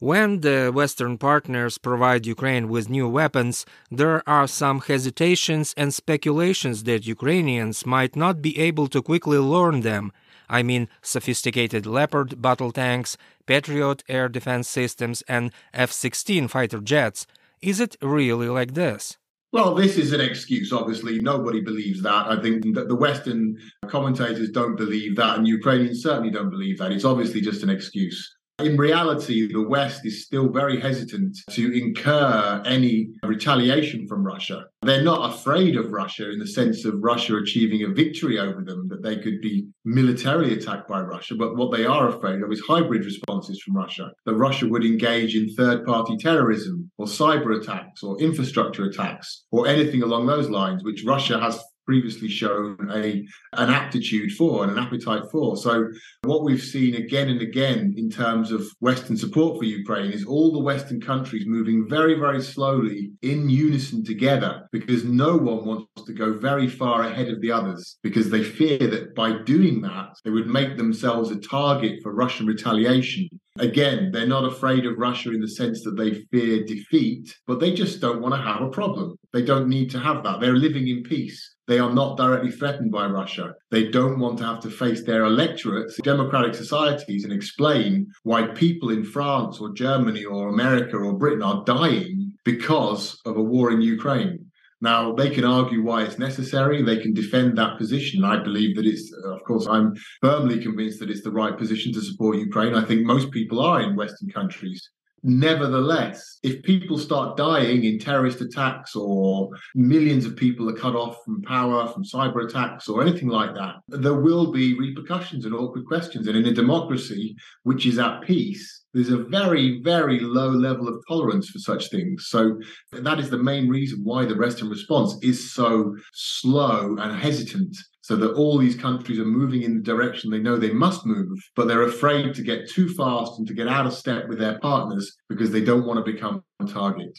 When 0.02 0.40
the 0.40 0.72
Western 0.74 1.18
partners 1.18 1.78
provide 1.78 2.26
Ukraine 2.26 2.70
with 2.70 2.90
new 2.90 3.10
weapons, 3.10 3.66
there 3.92 4.24
are 4.26 4.48
some 4.48 4.80
hesitations 4.80 5.74
and 5.76 5.94
speculations 5.94 6.86
that 6.86 7.06
Ukrainians 7.06 7.86
might 7.86 8.16
not 8.16 8.42
be 8.42 8.58
able 8.60 8.88
to 8.88 9.02
quickly 9.02 9.38
learn 9.38 9.82
them. 9.82 10.14
I 10.50 10.64
mean 10.64 10.88
sophisticated 11.02 11.86
Leopard 11.86 12.42
battle 12.42 12.72
tanks, 12.72 13.18
Patriot 13.46 14.06
air 14.08 14.30
defense 14.30 14.70
systems, 14.70 15.22
and 15.28 15.52
F 15.74 15.92
16 15.92 16.48
fighter 16.48 16.80
jets. 16.80 17.28
Is 17.62 17.82
it 17.82 17.98
really 18.02 18.48
like 18.48 18.76
this? 18.76 19.18
Well, 19.52 19.76
this 19.76 19.98
is 19.98 20.14
an 20.14 20.22
excuse. 20.22 20.72
Obviously, 20.72 21.20
nobody 21.20 21.60
believes 21.60 22.02
that. 22.04 22.28
I 22.28 22.42
think 22.42 22.74
that 22.76 22.88
the 22.88 22.96
Western 22.96 23.58
commentators 23.88 24.50
don't 24.52 24.78
believe 24.78 25.18
that, 25.18 25.38
and 25.38 25.46
Ukrainians 25.46 26.02
certainly 26.02 26.30
don't 26.30 26.52
believe 26.52 26.78
that. 26.78 26.94
It's 26.94 27.04
obviously 27.04 27.42
just 27.42 27.64
an 27.64 27.70
excuse. 27.70 28.39
In 28.60 28.76
reality, 28.76 29.48
the 29.52 29.62
West 29.62 30.06
is 30.06 30.26
still 30.26 30.50
very 30.50 30.82
hesitant 30.82 31.38
to 31.52 31.72
incur 31.72 32.62
any 32.66 33.08
retaliation 33.24 34.06
from 34.06 34.26
Russia. 34.26 34.66
They're 34.82 35.02
not 35.02 35.34
afraid 35.34 35.78
of 35.78 35.94
Russia 35.94 36.30
in 36.30 36.40
the 36.40 36.48
sense 36.48 36.84
of 36.84 36.96
Russia 37.02 37.38
achieving 37.38 37.84
a 37.84 37.94
victory 37.94 38.38
over 38.38 38.62
them, 38.62 38.90
that 38.90 39.02
they 39.02 39.16
could 39.16 39.40
be 39.40 39.70
militarily 39.86 40.54
attacked 40.54 40.90
by 40.90 41.00
Russia. 41.00 41.36
But 41.36 41.56
what 41.56 41.72
they 41.72 41.86
are 41.86 42.10
afraid 42.10 42.42
of 42.42 42.52
is 42.52 42.60
hybrid 42.60 43.06
responses 43.06 43.62
from 43.62 43.78
Russia, 43.78 44.12
that 44.26 44.36
Russia 44.36 44.68
would 44.68 44.84
engage 44.84 45.38
in 45.38 45.56
third 45.56 45.86
party 45.86 46.18
terrorism 46.18 46.92
or 46.98 47.06
cyber 47.06 47.62
attacks 47.62 48.04
or 48.04 48.20
infrastructure 48.20 48.84
attacks 48.84 49.46
or 49.52 49.68
anything 49.68 50.04
along 50.04 50.28
those 50.28 50.50
lines, 50.50 50.84
which 50.84 51.06
Russia 51.06 51.40
has 51.40 51.64
previously 51.90 52.30
shown 52.30 52.78
a 52.94 53.26
an 53.54 53.70
aptitude 53.72 54.32
for 54.34 54.62
and 54.62 54.72
an 54.72 54.78
appetite 54.78 55.24
for. 55.32 55.58
So 55.58 55.88
what 56.22 56.44
we've 56.44 56.62
seen 56.62 56.94
again 56.94 57.30
and 57.30 57.42
again 57.42 57.96
in 57.98 58.12
terms 58.12 58.52
of 58.52 58.64
Western 58.80 59.18
support 59.18 59.58
for 59.58 59.64
Ukraine 59.64 60.12
is 60.12 60.24
all 60.24 60.52
the 60.52 60.68
Western 60.72 61.02
countries 61.02 61.48
moving 61.48 61.90
very, 61.90 62.14
very 62.14 62.44
slowly 62.44 63.10
in 63.24 63.50
unison 63.50 64.06
together 64.06 64.70
because 64.72 65.04
no 65.04 65.36
one 65.36 65.66
wants 65.66 66.04
to 66.06 66.14
go 66.14 66.32
very 66.34 66.68
far 66.68 67.02
ahead 67.02 67.28
of 67.28 67.42
the 67.42 67.52
others 67.52 67.98
because 68.04 68.30
they 68.30 68.44
fear 68.44 68.78
that 68.78 69.16
by 69.16 69.32
doing 69.56 69.82
that, 69.82 70.10
they 70.24 70.30
would 70.30 70.46
make 70.60 70.78
themselves 70.78 71.32
a 71.32 71.40
target 71.40 72.04
for 72.04 72.14
Russian 72.14 72.46
retaliation 72.46 73.28
Again, 73.60 74.12
they're 74.12 74.26
not 74.26 74.46
afraid 74.46 74.86
of 74.86 74.98
Russia 74.98 75.32
in 75.32 75.42
the 75.42 75.48
sense 75.48 75.84
that 75.84 75.98
they 75.98 76.26
fear 76.32 76.64
defeat, 76.64 77.36
but 77.46 77.60
they 77.60 77.74
just 77.74 78.00
don't 78.00 78.22
want 78.22 78.34
to 78.34 78.42
have 78.42 78.62
a 78.62 78.70
problem. 78.70 79.18
They 79.34 79.42
don't 79.42 79.68
need 79.68 79.92
to 79.92 80.00
have 80.00 80.24
that. 80.24 80.40
They're 80.40 80.56
living 80.56 80.88
in 80.88 81.04
peace. 81.04 81.56
They 81.70 81.78
are 81.78 81.94
not 81.94 82.18
directly 82.18 82.50
threatened 82.50 82.92
by 82.92 83.06
Russia. 83.06 83.54
They 83.70 83.92
don't 83.92 84.18
want 84.18 84.40
to 84.40 84.44
have 84.44 84.60
to 84.62 84.72
face 84.72 85.04
their 85.04 85.26
electorates, 85.26 86.00
democratic 86.02 86.56
societies, 86.56 87.26
and 87.26 87.32
explain 87.32 88.08
why 88.24 88.48
people 88.48 88.90
in 88.90 89.04
France 89.04 89.60
or 89.60 89.72
Germany 89.74 90.26
or 90.26 90.50
America 90.50 90.98
or 90.98 91.14
Britain 91.14 91.44
are 91.44 91.64
dying 91.66 92.34
because 92.44 93.22
of 93.24 93.38
a 93.38 93.44
war 93.44 93.70
in 93.70 93.84
Ukraine. 93.84 94.48
Now, 94.82 95.14
they 95.14 95.30
can 95.30 95.46
argue 95.46 95.84
why 95.84 96.02
it's 96.02 96.18
necessary. 96.18 96.82
They 96.82 96.98
can 97.04 97.14
defend 97.14 97.56
that 97.60 97.78
position. 97.78 98.24
I 98.24 98.42
believe 98.42 98.76
that 98.76 98.88
it's, 98.88 99.14
of 99.26 99.44
course, 99.44 99.68
I'm 99.68 99.94
firmly 100.22 100.60
convinced 100.60 101.00
that 101.02 101.12
it's 101.12 101.24
the 101.24 101.38
right 101.42 101.56
position 101.56 101.94
to 101.94 102.02
support 102.02 102.38
Ukraine. 102.38 102.74
I 102.74 102.84
think 102.84 103.06
most 103.06 103.30
people 103.30 103.60
are 103.62 103.80
in 103.82 103.96
Western 103.96 104.30
countries. 104.30 104.90
Nevertheless, 105.24 106.40
if 106.44 106.64
people 106.64 106.98
start 106.98 107.38
dying 107.38 107.84
in 107.84 108.00
terrorist 108.00 108.42
attacks 108.42 108.96
or 108.96 109.50
millions 109.76 110.26
of 110.26 110.36
people 110.36 110.70
are 110.70 110.74
cut 110.74 110.96
off 110.96 111.24
from 111.26 111.42
power, 111.42 111.88
from 111.88 112.04
cyber 112.04 112.46
attacks 112.46 112.88
or 112.88 113.02
anything 113.02 113.28
like 113.28 113.54
that, 113.56 113.76
there 113.88 114.20
will 114.22 114.52
be 114.52 114.78
repercussions 114.78 115.46
and 115.46 115.54
awkward 115.54 115.86
questions. 115.86 116.28
And 116.28 116.38
in 116.38 116.46
a 116.46 116.54
democracy 116.54 117.36
which 117.64 117.86
is 117.86 118.00
at 118.00 118.22
peace, 118.22 118.86
there's 118.94 119.10
a 119.10 119.18
very, 119.18 119.82
very 119.84 120.20
low 120.20 120.50
level 120.50 120.88
of 120.88 121.04
tolerance 121.08 121.50
for 121.50 121.60
such 121.60 121.90
things. 121.90 122.28
So 122.30 122.60
that 122.92 123.20
is 123.20 123.30
the 123.30 123.38
main 123.38 123.70
reason 123.70 124.02
why 124.04 124.26
the 124.26 124.38
Western 124.38 124.70
response 124.70 125.16
is 125.22 125.54
so 125.54 125.96
slow 126.14 126.96
and 126.98 127.20
hesitant 127.20 127.78
so 128.02 128.16
that 128.16 128.34
all 128.34 128.58
these 128.58 128.76
countries 128.76 129.20
are 129.20 129.26
moving 129.26 129.64
in 129.64 129.76
the 129.76 129.84
direction 129.84 130.30
they 130.30 130.40
know 130.40 130.58
they 130.58 130.72
must 130.72 131.06
move, 131.06 131.38
but 131.56 131.68
they're 131.68 131.84
afraid 131.84 132.34
to 132.34 132.42
get 132.42 132.70
too 132.70 132.94
fast 132.94 133.38
and 133.38 133.48
to 133.48 133.54
get 133.54 133.68
out 133.68 133.86
of 133.86 133.94
step 133.94 134.28
with 134.28 134.40
their 134.40 134.60
partners 134.60 135.16
because 135.28 135.52
they 135.52 135.64
don't 135.64 135.86
want 135.86 136.04
to 136.04 136.12
become 136.12 136.44
a 136.62 136.66
target. 136.66 137.18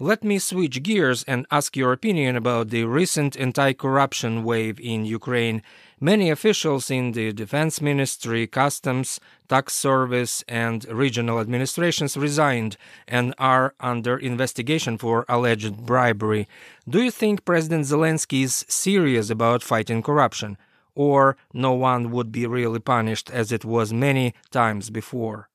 Let 0.00 0.22
me 0.22 0.38
switch 0.38 0.80
gears 0.84 1.24
and 1.24 1.44
ask 1.50 1.76
your 1.76 1.92
opinion 1.92 2.36
about 2.36 2.68
the 2.68 2.84
recent 2.84 3.36
anti 3.36 3.72
corruption 3.72 4.44
wave 4.44 4.78
in 4.78 5.04
Ukraine. 5.04 5.60
Many 5.98 6.30
officials 6.30 6.88
in 6.88 7.10
the 7.10 7.32
Defense 7.32 7.80
Ministry, 7.80 8.46
Customs, 8.46 9.18
Tax 9.48 9.74
Service, 9.74 10.44
and 10.46 10.84
regional 10.84 11.40
administrations 11.40 12.16
resigned 12.16 12.76
and 13.08 13.34
are 13.38 13.74
under 13.80 14.16
investigation 14.16 14.98
for 14.98 15.24
alleged 15.28 15.84
bribery. 15.84 16.46
Do 16.88 17.02
you 17.02 17.10
think 17.10 17.44
President 17.44 17.84
Zelensky 17.86 18.44
is 18.44 18.64
serious 18.68 19.30
about 19.30 19.64
fighting 19.64 20.00
corruption? 20.00 20.58
Or 20.94 21.36
no 21.52 21.72
one 21.72 22.12
would 22.12 22.30
be 22.30 22.46
really 22.46 22.78
punished 22.78 23.30
as 23.32 23.50
it 23.50 23.64
was 23.64 23.92
many 23.92 24.32
times 24.52 24.90
before? 24.90 25.47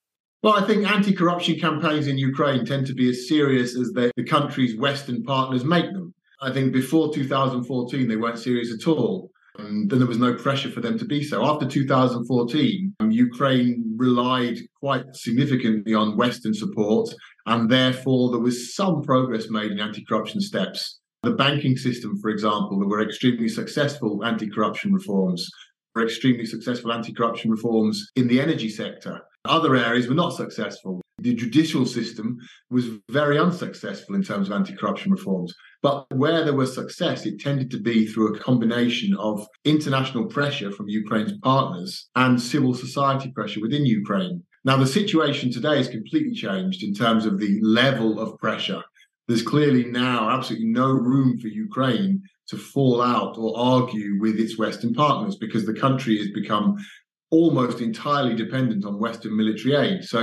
Well, 0.44 0.62
I 0.62 0.68
think 0.68 0.86
anti 0.86 1.14
corruption 1.14 1.58
campaigns 1.58 2.08
in 2.08 2.18
Ukraine 2.18 2.66
tend 2.66 2.86
to 2.88 2.94
be 2.94 3.10
as 3.10 3.30
serious 3.30 3.78
as 3.78 3.92
the, 3.94 4.12
the 4.18 4.26
country's 4.26 4.78
Western 4.78 5.24
partners 5.24 5.64
make 5.64 5.90
them. 5.94 6.14
I 6.42 6.52
think 6.52 6.74
before 6.74 7.14
2014, 7.14 8.10
they 8.10 8.18
weren't 8.18 8.38
serious 8.38 8.74
at 8.74 8.86
all. 8.86 9.32
And 9.58 9.90
then 9.90 10.00
there 10.00 10.08
was 10.08 10.18
no 10.18 10.34
pressure 10.34 10.70
for 10.70 10.82
them 10.82 10.98
to 11.00 11.06
be 11.06 11.24
so. 11.24 11.46
After 11.46 11.66
2014, 11.66 12.96
um, 13.00 13.12
Ukraine 13.12 13.96
relied 13.96 14.58
quite 14.82 15.06
significantly 15.14 15.94
on 15.94 16.18
Western 16.18 16.54
support, 16.54 17.14
and 17.46 17.70
therefore 17.70 18.32
there 18.32 18.42
was 18.42 18.76
some 18.76 19.02
progress 19.02 19.50
made 19.50 19.72
in 19.72 19.80
anti 19.80 20.04
corruption 20.04 20.42
steps. 20.42 21.00
The 21.22 21.32
banking 21.32 21.78
system, 21.78 22.20
for 22.20 22.30
example, 22.30 22.80
there 22.80 22.90
were 22.90 23.02
extremely 23.02 23.48
successful 23.48 24.26
anti 24.26 24.50
corruption 24.50 24.92
reforms, 24.92 25.50
were 25.96 26.04
extremely 26.04 26.46
successful 26.46 26.92
anti 26.92 27.14
corruption 27.14 27.50
reforms 27.50 28.12
in 28.18 28.28
the 28.28 28.42
energy 28.42 28.68
sector. 28.70 29.22
Other 29.46 29.76
areas 29.76 30.08
were 30.08 30.16
not 30.16 30.34
successful. 30.34 31.02
The 31.20 31.34
judicial 31.34 31.86
system 31.86 32.38
was 32.70 32.88
very 33.10 33.38
unsuccessful 33.38 34.16
in 34.16 34.24
terms 34.24 34.48
of 34.48 34.54
anti 34.54 34.74
corruption 34.74 35.12
reforms. 35.12 35.54
But 35.82 36.06
where 36.14 36.46
there 36.46 36.56
was 36.56 36.74
success, 36.74 37.26
it 37.26 37.40
tended 37.40 37.70
to 37.72 37.80
be 37.80 38.08
through 38.08 38.34
a 38.34 38.40
combination 38.40 39.16
of 39.18 39.46
international 39.66 40.28
pressure 40.28 40.72
from 40.72 40.88
Ukraine's 40.88 41.38
partners 41.44 42.10
and 42.16 42.42
civil 42.42 42.74
society 42.74 43.32
pressure 43.32 43.60
within 43.60 43.86
Ukraine. 43.86 44.44
Now, 44.64 44.78
the 44.78 44.88
situation 44.88 45.52
today 45.52 45.78
is 45.78 45.90
completely 45.90 46.34
changed 46.34 46.84
in 46.84 46.94
terms 46.94 47.26
of 47.26 47.38
the 47.38 47.60
level 47.62 48.22
of 48.22 48.38
pressure. 48.40 48.82
There's 49.28 49.44
clearly 49.44 49.86
now 49.86 50.30
absolutely 50.30 50.68
no 50.68 50.90
room 50.90 51.38
for 51.38 51.48
Ukraine 51.50 52.22
to 52.48 52.58
fall 52.58 53.02
out 53.02 53.38
or 53.38 53.58
argue 53.58 54.20
with 54.20 54.40
its 54.40 54.58
Western 54.58 54.94
partners 54.94 55.36
because 55.36 55.66
the 55.66 55.74
country 55.74 56.18
has 56.18 56.30
become 56.32 56.76
almost 57.34 57.82
entirely 57.82 58.36
dependent 58.36 58.86
on 58.86 59.00
Western 59.00 59.36
military 59.36 59.74
aid. 59.76 60.04
So 60.04 60.20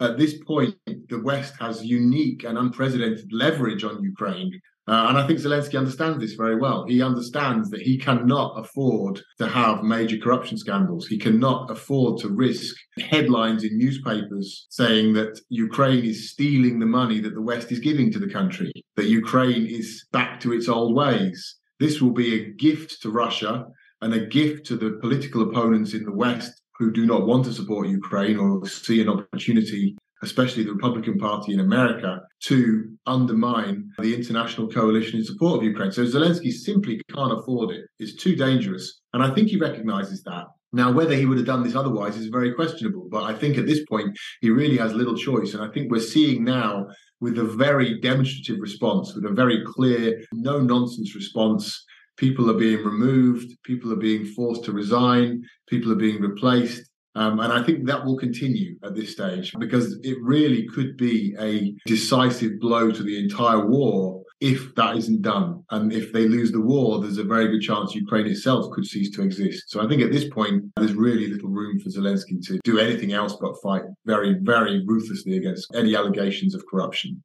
at 0.00 0.18
this 0.18 0.34
point, 0.44 0.74
the 1.08 1.22
West 1.30 1.54
has 1.58 1.82
unique 1.82 2.44
and 2.44 2.58
unprecedented 2.58 3.32
leverage 3.32 3.82
on 3.82 4.02
Ukraine. 4.02 4.52
Uh, 4.86 5.06
and 5.08 5.16
I 5.16 5.26
think 5.26 5.38
Zelensky 5.38 5.78
understands 5.78 6.18
this 6.18 6.34
very 6.34 6.56
well. 6.56 6.84
He 6.86 7.00
understands 7.00 7.70
that 7.70 7.80
he 7.80 7.96
cannot 7.96 8.50
afford 8.62 9.22
to 9.38 9.46
have 9.46 9.82
major 9.96 10.18
corruption 10.18 10.58
scandals. 10.58 11.06
He 11.06 11.18
cannot 11.18 11.70
afford 11.70 12.20
to 12.20 12.28
risk 12.28 12.74
headlines 12.98 13.62
in 13.64 13.78
newspapers 13.78 14.66
saying 14.68 15.14
that 15.14 15.40
Ukraine 15.48 16.04
is 16.04 16.30
stealing 16.32 16.78
the 16.78 16.92
money 17.00 17.20
that 17.20 17.34
the 17.34 17.48
West 17.50 17.72
is 17.72 17.78
giving 17.78 18.10
to 18.12 18.18
the 18.18 18.34
country, 18.38 18.72
that 18.96 19.06
Ukraine 19.22 19.66
is 19.66 20.04
back 20.12 20.40
to 20.40 20.52
its 20.52 20.68
old 20.68 20.94
ways. 20.94 21.38
This 21.78 22.02
will 22.02 22.16
be 22.24 22.30
a 22.34 22.50
gift 22.66 23.00
to 23.02 23.10
Russia 23.24 23.66
and 24.02 24.14
a 24.14 24.26
gift 24.26 24.66
to 24.66 24.76
the 24.76 24.98
political 25.00 25.42
opponents 25.42 25.94
in 25.94 26.04
the 26.04 26.12
West 26.12 26.62
who 26.78 26.90
do 26.90 27.06
not 27.06 27.26
want 27.26 27.44
to 27.44 27.52
support 27.52 27.88
Ukraine 27.88 28.38
or 28.38 28.66
see 28.66 29.02
an 29.02 29.08
opportunity, 29.08 29.96
especially 30.22 30.64
the 30.64 30.72
Republican 30.72 31.18
Party 31.18 31.52
in 31.52 31.60
America, 31.60 32.20
to 32.44 32.96
undermine 33.06 33.90
the 33.98 34.14
international 34.14 34.68
coalition 34.68 35.18
in 35.18 35.24
support 35.24 35.58
of 35.58 35.64
Ukraine. 35.64 35.92
So 35.92 36.04
Zelensky 36.04 36.50
simply 36.50 37.02
can't 37.14 37.38
afford 37.38 37.74
it. 37.74 37.84
It's 37.98 38.16
too 38.16 38.34
dangerous. 38.34 39.00
And 39.12 39.22
I 39.22 39.34
think 39.34 39.48
he 39.48 39.58
recognizes 39.58 40.22
that. 40.22 40.44
Now, 40.72 40.92
whether 40.92 41.14
he 41.14 41.26
would 41.26 41.36
have 41.36 41.46
done 41.46 41.64
this 41.64 41.74
otherwise 41.74 42.16
is 42.16 42.28
very 42.28 42.54
questionable. 42.54 43.08
But 43.10 43.24
I 43.24 43.34
think 43.34 43.58
at 43.58 43.66
this 43.66 43.84
point, 43.86 44.16
he 44.40 44.50
really 44.50 44.76
has 44.78 44.94
little 44.94 45.16
choice. 45.16 45.52
And 45.52 45.62
I 45.62 45.68
think 45.68 45.90
we're 45.90 46.00
seeing 46.00 46.44
now 46.44 46.86
with 47.20 47.38
a 47.38 47.44
very 47.44 48.00
demonstrative 48.00 48.60
response, 48.60 49.14
with 49.14 49.24
a 49.26 49.34
very 49.34 49.62
clear, 49.66 50.22
no 50.32 50.60
nonsense 50.60 51.14
response 51.14 51.84
people 52.20 52.50
are 52.50 52.58
being 52.58 52.84
removed, 52.84 53.50
people 53.64 53.90
are 53.90 53.96
being 53.96 54.26
forced 54.26 54.62
to 54.64 54.72
resign, 54.72 55.42
people 55.68 55.90
are 55.90 56.02
being 56.06 56.20
replaced. 56.20 56.88
Um, 57.16 57.40
and 57.40 57.52
I 57.52 57.62
think 57.64 57.86
that 57.86 58.04
will 58.04 58.16
continue 58.16 58.76
at 58.84 58.94
this 58.94 59.10
stage 59.10 59.52
because 59.58 59.98
it 60.02 60.16
really 60.22 60.68
could 60.68 60.96
be 60.96 61.34
a 61.40 61.74
decisive 61.86 62.60
blow 62.60 62.92
to 62.92 63.02
the 63.02 63.18
entire 63.18 63.66
war 63.66 64.22
if 64.40 64.74
that 64.74 64.96
isn't 64.96 65.22
done. 65.22 65.64
And 65.70 65.92
if 65.92 66.12
they 66.12 66.28
lose 66.28 66.52
the 66.52 66.60
war, 66.60 67.00
there's 67.00 67.18
a 67.18 67.24
very 67.24 67.48
good 67.48 67.62
chance 67.62 67.94
Ukraine 67.94 68.26
itself 68.26 68.70
could 68.72 68.86
cease 68.86 69.10
to 69.16 69.22
exist. 69.22 69.64
So 69.68 69.82
I 69.82 69.88
think 69.88 70.02
at 70.02 70.12
this 70.12 70.28
point, 70.28 70.64
there's 70.76 70.94
really 70.94 71.26
little 71.26 71.50
room 71.50 71.80
for 71.80 71.88
Zelensky 71.88 72.40
to 72.46 72.60
do 72.64 72.78
anything 72.78 73.12
else 73.12 73.36
but 73.40 73.60
fight 73.62 73.82
very, 74.06 74.36
very 74.40 74.84
ruthlessly 74.86 75.36
against 75.36 75.74
any 75.74 75.96
allegations 75.96 76.54
of 76.54 76.64
corruption. 76.70 77.22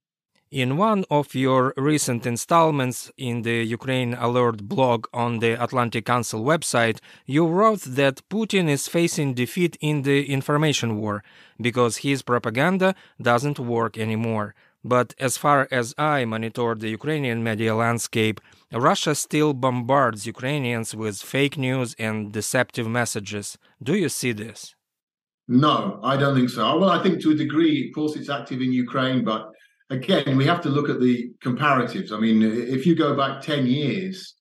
In 0.51 0.77
one 0.77 1.05
of 1.09 1.33
your 1.33 1.73
recent 1.75 2.25
installments 2.27 3.11
in 3.17 3.41
the 3.41 3.63
Ukraine 3.63 4.13
Alert 4.13 4.67
blog 4.67 5.07
on 5.11 5.39
the 5.39 5.61
Atlantic 5.61 6.05
Council 6.05 6.43
website, 6.43 6.99
you 7.25 7.47
wrote 7.47 7.81
that 7.81 8.21
Putin 8.29 8.69
is 8.69 8.87
facing 8.87 9.33
defeat 9.33 9.75
in 9.81 10.03
the 10.03 10.31
information 10.31 10.97
war 10.97 11.23
because 11.59 11.97
his 11.97 12.21
propaganda 12.21 12.93
doesn't 13.19 13.57
work 13.59 13.97
anymore. 13.97 14.53
But 14.83 15.15
as 15.17 15.35
far 15.35 15.67
as 15.71 15.95
I 15.97 16.25
monitor 16.25 16.75
the 16.75 16.89
Ukrainian 16.89 17.43
media 17.43 17.73
landscape, 17.73 18.39
Russia 18.71 19.15
still 19.15 19.53
bombards 19.53 20.27
Ukrainians 20.27 20.95
with 20.95 21.17
fake 21.17 21.57
news 21.57 21.95
and 21.97 22.31
deceptive 22.31 22.87
messages. 22.87 23.57
Do 23.81 23.95
you 23.95 24.09
see 24.09 24.31
this? 24.31 24.75
No, 25.47 25.99
I 26.03 26.17
don't 26.17 26.35
think 26.35 26.51
so. 26.51 26.77
Well, 26.77 26.89
I 26.91 27.01
think 27.01 27.19
to 27.21 27.31
a 27.31 27.35
degree, 27.35 27.87
of 27.87 27.95
course, 27.95 28.15
it's 28.15 28.29
active 28.29 28.61
in 28.61 28.71
Ukraine, 28.71 29.23
but 29.23 29.51
again, 29.89 30.37
we 30.37 30.45
have 30.45 30.61
to 30.61 30.69
look 30.69 30.89
at 30.89 30.99
the 30.99 31.31
comparatives. 31.43 32.11
I 32.11 32.19
mean, 32.19 32.41
if 32.43 32.85
you 32.85 32.95
go 32.95 33.15
back 33.15 33.41
10 33.41 33.67
years, 33.67 34.35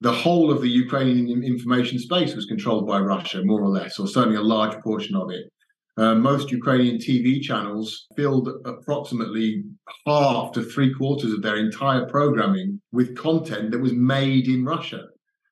the 0.00 0.12
whole 0.12 0.50
of 0.50 0.62
the 0.62 0.68
Ukrainian 0.68 1.42
information 1.42 1.98
space 1.98 2.34
was 2.34 2.46
controlled 2.46 2.86
by 2.86 3.00
Russia, 3.00 3.42
more 3.44 3.60
or 3.60 3.68
less, 3.68 3.98
or 3.98 4.06
certainly 4.06 4.36
a 4.36 4.42
large 4.42 4.80
portion 4.82 5.14
of 5.14 5.30
it. 5.30 5.44
Uh, 5.96 6.14
most 6.14 6.50
Ukrainian 6.50 6.96
TV 6.96 7.42
channels 7.42 8.06
filled 8.16 8.48
approximately 8.64 9.62
half 10.06 10.52
to 10.52 10.62
three 10.62 10.94
quarters 10.94 11.32
of 11.32 11.42
their 11.42 11.56
entire 11.56 12.06
programming 12.06 12.80
with 12.92 13.16
content 13.16 13.70
that 13.70 13.80
was 13.80 13.92
made 13.92 14.48
in 14.48 14.64
Russia. 14.64 15.02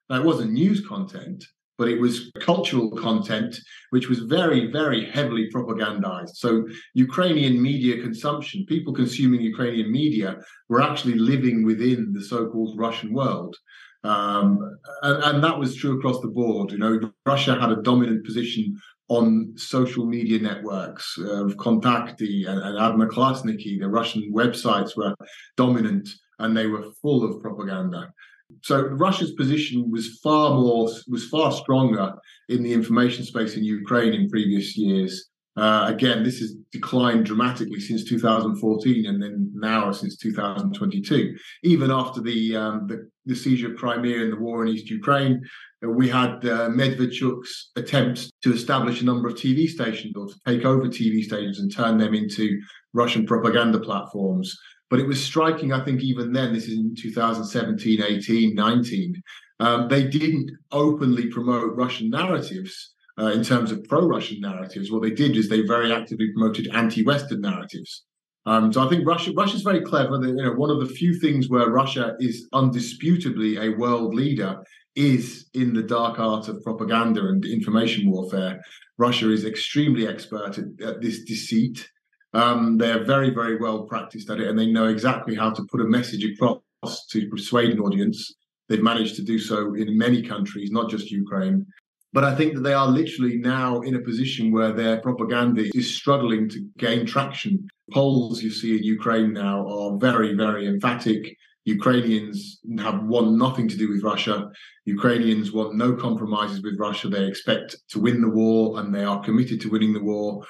Now, 0.09 0.21
it 0.21 0.25
wasn't 0.25 0.53
news 0.53 0.87
content, 0.87 1.45
but 1.79 1.89
it 1.89 2.01
was 2.01 2.31
cultural 2.41 2.91
content 2.91 3.57
which 3.91 4.09
was 4.09 4.19
very, 4.21 4.71
very 4.71 5.09
heavily 5.11 5.49
propagandized. 5.55 6.35
So, 6.35 6.67
Ukrainian 6.95 7.63
media 7.63 8.03
consumption, 8.03 8.67
people 8.67 8.93
consuming 8.93 9.41
Ukrainian 9.41 9.91
media, 9.91 10.37
were 10.69 10.83
actually 10.83 11.15
living 11.15 11.65
within 11.65 12.13
the 12.13 12.23
so 12.23 12.51
called 12.51 12.79
Russian 12.79 13.15
world. 13.15 13.57
Um, 14.05 14.59
and, 15.03 15.23
and, 15.25 15.45
that 15.45 15.59
was 15.59 15.75
true 15.75 15.99
across 15.99 16.21
the 16.21 16.29
board. 16.29 16.71
You 16.71 16.79
know, 16.79 17.01
Russia 17.27 17.59
had 17.61 17.73
a 17.73 17.83
dominant 17.83 18.25
position 18.25 18.77
on 19.09 19.55
social 19.57 20.07
media 20.07 20.39
networks 20.39 21.19
of 21.19 21.57
Kontakty 21.57 22.47
and, 22.49 22.61
and 22.61 22.79
Odnoklassniki. 22.79 23.81
The 23.81 23.89
Russian 23.89 24.33
websites 24.33 24.97
were 24.97 25.15
dominant 25.57 26.09
and 26.39 26.57
they 26.57 26.67
were 26.67 26.93
full 27.03 27.25
of 27.25 27.41
propaganda. 27.43 28.13
So 28.63 28.83
Russia's 28.83 29.33
position 29.33 29.91
was 29.91 30.19
far 30.23 30.55
more 30.55 30.89
was 31.09 31.27
far 31.29 31.53
stronger 31.53 32.15
in 32.49 32.63
the 32.63 32.73
information 32.73 33.25
space 33.25 33.57
in 33.57 33.65
Ukraine 33.65 34.15
in 34.15 34.29
previous 34.29 34.77
years. 34.77 35.29
Uh, 35.57 35.87
again, 35.89 36.23
this 36.23 36.39
has 36.39 36.55
declined 36.71 37.27
dramatically 37.27 37.81
since 37.81 38.05
2014, 38.05 39.07
and 39.07 39.21
then 39.21 39.51
now 39.55 39.91
since 39.91 40.17
2022. 40.17 41.35
Even 41.65 41.91
after 41.91 42.21
the 42.21 42.57
um, 42.57 42.87
the, 42.87 43.11
the, 43.27 43.35
siege 43.35 43.65
of 43.65 43.75
Crimea 43.75 44.23
and 44.23 44.33
the 44.33 44.37
war 44.37 44.65
in 44.65 44.73
East 44.73 44.89
Ukraine, 44.89 45.43
uh, 45.85 45.91
we 45.91 46.09
had 46.09 46.37
uh, 46.45 46.69
Medvedchuk's 46.69 47.73
attempts 47.75 48.31
to 48.45 48.53
establish 48.53 49.03
a 49.03 49.05
number 49.05 49.27
of 49.27 49.35
TV 49.35 49.67
stations 49.67 50.15
or 50.17 50.29
to 50.29 50.35
take 50.47 50.65
over 50.65 50.87
TV 50.87 51.25
stations 51.25 51.59
and 51.59 51.75
turn 51.75 51.99
them 51.99 52.15
into 52.15 52.61
Russian 52.93 53.27
propaganda 53.27 53.81
platforms. 53.81 54.57
But 54.91 55.01
it 55.01 55.07
was 55.07 55.25
striking, 55.25 55.73
I 55.73 55.85
think, 55.85 56.03
even 56.03 56.33
then, 56.33 56.53
this 56.53 56.67
is 56.67 56.79
in 56.79 56.95
2017, 56.97 58.03
18, 58.03 58.55
19, 58.55 59.23
um, 59.61 59.89
they 59.89 60.07
didn't 60.07 60.51
openly 60.73 61.27
promote 61.27 61.77
Russian 61.77 62.11
narratives 62.11 62.95
uh, 63.19 63.27
in 63.27 63.43
terms 63.43 63.73
of 63.73 63.85
pro 63.85 64.07
Russian 64.07 64.41
narratives. 64.41 64.91
What 64.91 65.03
they 65.03 65.11
did 65.11 65.37
is 65.37 65.49
they 65.49 65.63
very 65.63 65.93
actively 65.93 66.33
promoted 66.33 66.69
anti 66.73 67.05
Western 67.05 67.41
narratives. 67.41 68.05
Um, 68.47 68.73
so 68.73 68.87
I 68.87 68.89
think 68.89 69.07
Russia 69.07 69.33
Russia's 69.37 69.63
very 69.63 69.83
clever. 69.83 70.19
That, 70.19 70.29
you 70.29 70.43
know, 70.43 70.53
one 70.53 70.71
of 70.71 70.81
the 70.81 70.95
few 70.95 71.19
things 71.19 71.51
where 71.51 71.69
Russia 71.69 72.15
is 72.21 72.49
undisputably 72.55 73.61
a 73.61 73.77
world 73.77 74.15
leader 74.15 74.63
is 74.95 75.49
in 75.55 75.75
the 75.75 75.83
dark 75.83 76.19
art 76.19 76.49
of 76.49 76.63
propaganda 76.63 77.27
and 77.29 77.45
information 77.45 78.11
warfare. 78.11 78.61
Russia 78.97 79.31
is 79.31 79.45
extremely 79.45 80.09
expert 80.09 80.59
at, 80.59 80.87
at 80.87 81.01
this 81.01 81.25
deceit 81.25 81.89
um, 82.35 82.77
they're 82.77 83.05
very, 83.05 83.31
very 83.31 83.57
well 83.57 83.83
practiced 83.83 84.31
at 84.31 84.41
it, 84.41 84.49
and 84.49 84.59
they 84.59 84.67
know 84.67 84.89
exactly 84.89 85.35
how 85.35 85.51
to 85.51 85.65
put 85.71 85.81
a 85.81 85.85
message 85.85 86.25
across 86.25 87.07
to 87.11 87.29
persuade 87.29 87.71
an 87.71 87.81
audience. 87.81 88.35
They've 88.69 88.83
managed 88.83 89.17
to 89.17 89.23
do 89.23 89.39
so 89.39 89.75
in 89.75 89.97
many 89.97 90.23
countries, 90.23 90.71
not 90.71 90.91
just 90.91 91.11
Ukraine. 91.11 91.67
But 92.13 92.25
I 92.25 92.35
think 92.35 92.55
that 92.55 92.63
they 92.63 92.73
are 92.73 92.89
literally 92.89 93.37
now 93.37 93.81
in 93.81 93.95
a 93.95 94.01
position 94.01 94.51
where 94.51 94.73
their 94.73 94.99
propaganda 94.99 95.65
is 95.75 95.95
struggling 95.95 96.49
to 96.51 96.67
gain 96.79 97.05
traction. 97.05 97.69
Polls 97.93 98.43
you 98.43 98.51
see 98.51 98.77
in 98.77 98.83
Ukraine 98.83 99.33
now 99.33 99.67
are 99.67 99.99
very, 99.99 100.35
very 100.35 100.67
emphatic. 100.67 101.37
Ukrainians 101.65 102.61
have 102.79 103.03
want 103.05 103.33
nothing 103.33 103.69
to 103.69 103.77
do 103.77 103.91
with 103.91 104.03
Russia. 104.03 104.51
Ukrainians 104.87 105.53
want 105.53 105.75
no 105.75 105.93
compromises 105.95 106.63
with 106.63 106.79
Russia. 106.79 107.09
They 107.09 107.27
expect 107.27 107.77
to 107.91 108.01
win 108.01 108.23
the 108.23 108.31
war 108.31 108.81
and 108.81 108.95
they 108.95 109.05
are 109.05 109.23
committed 109.23 109.61
to 109.63 109.71
winning 109.71 109.93
the 109.93 110.03
war 110.03 110.43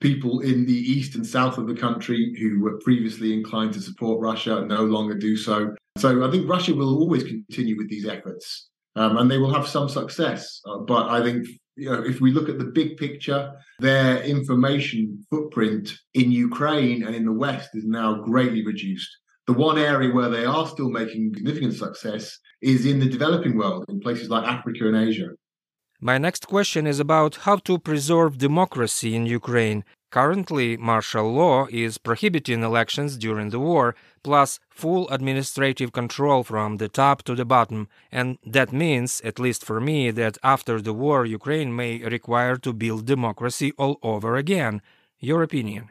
people 0.00 0.40
in 0.40 0.66
the 0.66 0.72
east 0.72 1.14
and 1.14 1.26
south 1.26 1.58
of 1.58 1.66
the 1.66 1.74
country 1.74 2.34
who 2.40 2.60
were 2.60 2.78
previously 2.80 3.32
inclined 3.32 3.72
to 3.74 3.80
support 3.80 4.20
Russia 4.20 4.64
no 4.66 4.84
longer 4.84 5.14
do 5.14 5.36
so. 5.36 5.74
So 5.96 6.26
I 6.26 6.30
think 6.30 6.48
Russia 6.48 6.74
will 6.74 6.98
always 6.98 7.24
continue 7.24 7.76
with 7.76 7.88
these 7.88 8.06
efforts, 8.06 8.68
um, 8.96 9.16
and 9.16 9.30
they 9.30 9.38
will 9.38 9.52
have 9.52 9.66
some 9.66 9.88
success. 9.88 10.60
Uh, 10.66 10.78
but 10.78 11.08
I 11.08 11.22
think 11.22 11.46
you 11.76 11.90
know, 11.90 12.02
if 12.04 12.20
we 12.20 12.32
look 12.32 12.48
at 12.48 12.58
the 12.58 12.64
big 12.64 12.96
picture, 12.96 13.52
their 13.78 14.20
information 14.22 15.24
footprint 15.30 15.94
in 16.14 16.32
Ukraine 16.32 17.04
and 17.04 17.14
in 17.14 17.24
the 17.24 17.32
West 17.32 17.70
is 17.74 17.84
now 17.84 18.22
greatly 18.22 18.64
reduced. 18.64 19.10
The 19.46 19.52
one 19.52 19.78
area 19.78 20.12
where 20.12 20.28
they 20.28 20.44
are 20.44 20.66
still 20.66 20.90
making 20.90 21.32
significant 21.34 21.74
success 21.74 22.36
is 22.60 22.84
in 22.84 22.98
the 22.98 23.08
developing 23.08 23.56
world, 23.56 23.84
in 23.88 24.00
places 24.00 24.28
like 24.28 24.44
Africa 24.44 24.88
and 24.88 24.96
Asia. 24.96 25.28
My 26.00 26.16
next 26.16 26.46
question 26.46 26.86
is 26.86 27.00
about 27.00 27.38
how 27.42 27.56
to 27.56 27.76
preserve 27.76 28.38
democracy 28.38 29.16
in 29.16 29.26
Ukraine. 29.26 29.84
Currently, 30.10 30.76
martial 30.76 31.32
law 31.32 31.66
is 31.70 31.98
prohibiting 31.98 32.62
elections 32.62 33.16
during 33.16 33.50
the 33.50 33.58
war, 33.58 33.96
plus 34.22 34.60
full 34.70 35.08
administrative 35.10 35.90
control 35.90 36.44
from 36.44 36.76
the 36.76 36.88
top 36.88 37.24
to 37.24 37.34
the 37.34 37.44
bottom. 37.44 37.88
And 38.12 38.38
that 38.46 38.72
means, 38.72 39.20
at 39.22 39.40
least 39.40 39.64
for 39.64 39.80
me, 39.80 40.12
that 40.12 40.38
after 40.44 40.80
the 40.80 40.92
war, 40.92 41.26
Ukraine 41.26 41.74
may 41.74 41.98
require 41.98 42.56
to 42.58 42.72
build 42.72 43.04
democracy 43.04 43.72
all 43.76 43.98
over 44.00 44.36
again. 44.36 44.80
Your 45.18 45.42
opinion? 45.42 45.90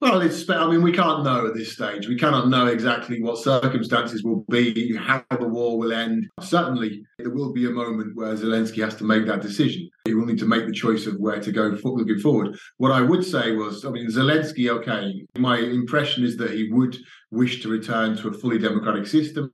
Well, 0.00 0.20
it's. 0.20 0.48
I 0.48 0.70
mean, 0.70 0.82
we 0.82 0.92
can't 0.92 1.24
know 1.24 1.46
at 1.46 1.54
this 1.54 1.72
stage. 1.72 2.06
We 2.06 2.16
cannot 2.16 2.48
know 2.48 2.66
exactly 2.66 3.20
what 3.20 3.38
circumstances 3.38 4.22
will 4.22 4.44
be, 4.48 4.96
how 4.96 5.24
the 5.28 5.48
war 5.48 5.76
will 5.76 5.92
end. 5.92 6.28
Certainly, 6.40 7.02
there 7.18 7.30
will 7.30 7.52
be 7.52 7.66
a 7.66 7.70
moment 7.70 8.14
where 8.14 8.32
Zelensky 8.34 8.84
has 8.84 8.94
to 8.96 9.04
make 9.04 9.26
that 9.26 9.42
decision. 9.42 9.90
He 10.04 10.14
will 10.14 10.26
need 10.26 10.38
to 10.38 10.46
make 10.46 10.66
the 10.66 10.72
choice 10.72 11.06
of 11.06 11.16
where 11.16 11.40
to 11.40 11.50
go 11.50 11.76
looking 11.82 12.20
forward. 12.20 12.56
What 12.76 12.92
I 12.92 13.00
would 13.00 13.24
say 13.24 13.56
was, 13.56 13.84
I 13.84 13.90
mean, 13.90 14.08
Zelensky. 14.08 14.70
Okay, 14.70 15.26
my 15.36 15.58
impression 15.58 16.22
is 16.22 16.36
that 16.36 16.52
he 16.52 16.70
would 16.70 16.96
wish 17.32 17.60
to 17.62 17.68
return 17.68 18.16
to 18.18 18.28
a 18.28 18.32
fully 18.32 18.58
democratic 18.58 19.06
system, 19.08 19.52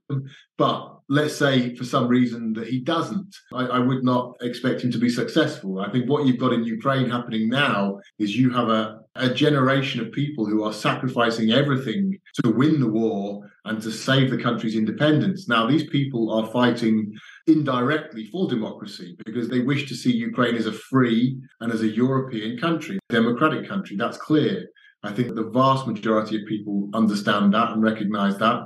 but 0.59 0.95
let's 1.09 1.37
say 1.37 1.75
for 1.75 1.85
some 1.85 2.09
reason 2.09 2.53
that 2.55 2.69
he 2.69 2.81
doesn't, 2.81 3.35
I, 3.53 3.65
I, 3.67 3.79
would 3.79 4.05
not 4.05 4.37
expect 4.41 4.83
him 4.83 4.91
to 4.93 4.99
be 4.99 5.11
successful. 5.11 5.81
I 5.81 5.91
think 5.91 6.09
what 6.09 6.25
you've 6.25 6.39
got 6.39 6.53
in 6.53 6.65
Ukraine 6.65 7.11
happening 7.11 7.49
now 7.49 7.99
is 8.19 8.37
you 8.37 8.51
have 8.51 8.69
a, 8.69 9.01
a 9.17 9.33
generation 9.33 10.01
of 10.01 10.11
people 10.13 10.45
who 10.45 10.65
are 10.65 10.73
sacrificing 10.73 11.53
everything 11.53 12.19
to 12.43 12.51
win 12.51 12.81
the 12.81 12.89
war 12.89 13.49
and 13.65 13.81
to 13.81 13.91
save 13.91 14.31
the 14.31 14.43
country's 14.43 14.75
independence. 14.75 15.49
Now, 15.49 15.67
these 15.67 15.89
people 15.89 16.33
are 16.33 16.51
fighting 16.51 17.13
indirectly 17.47 18.27
for 18.27 18.49
democracy 18.49 19.17
because 19.25 19.49
they 19.49 19.61
wish 19.61 19.89
to 19.89 19.95
see 19.95 20.13
Ukraine 20.13 20.57
as 20.57 20.67
a 20.67 20.73
free 20.73 21.41
and 21.61 21.73
as 21.73 21.83
a 21.83 21.89
European 21.89 22.59
country, 22.59 22.99
democratic 23.09 23.69
country. 23.69 23.97
That's 23.97 24.19
clear. 24.19 24.67
I 25.05 25.13
think 25.13 25.35
the 25.35 25.51
vast 25.51 25.87
majority 25.87 26.37
of 26.41 26.49
people 26.49 26.89
understand 26.93 27.55
that 27.55 27.71
and 27.71 27.83
recognize 27.83 28.37
that 28.39 28.63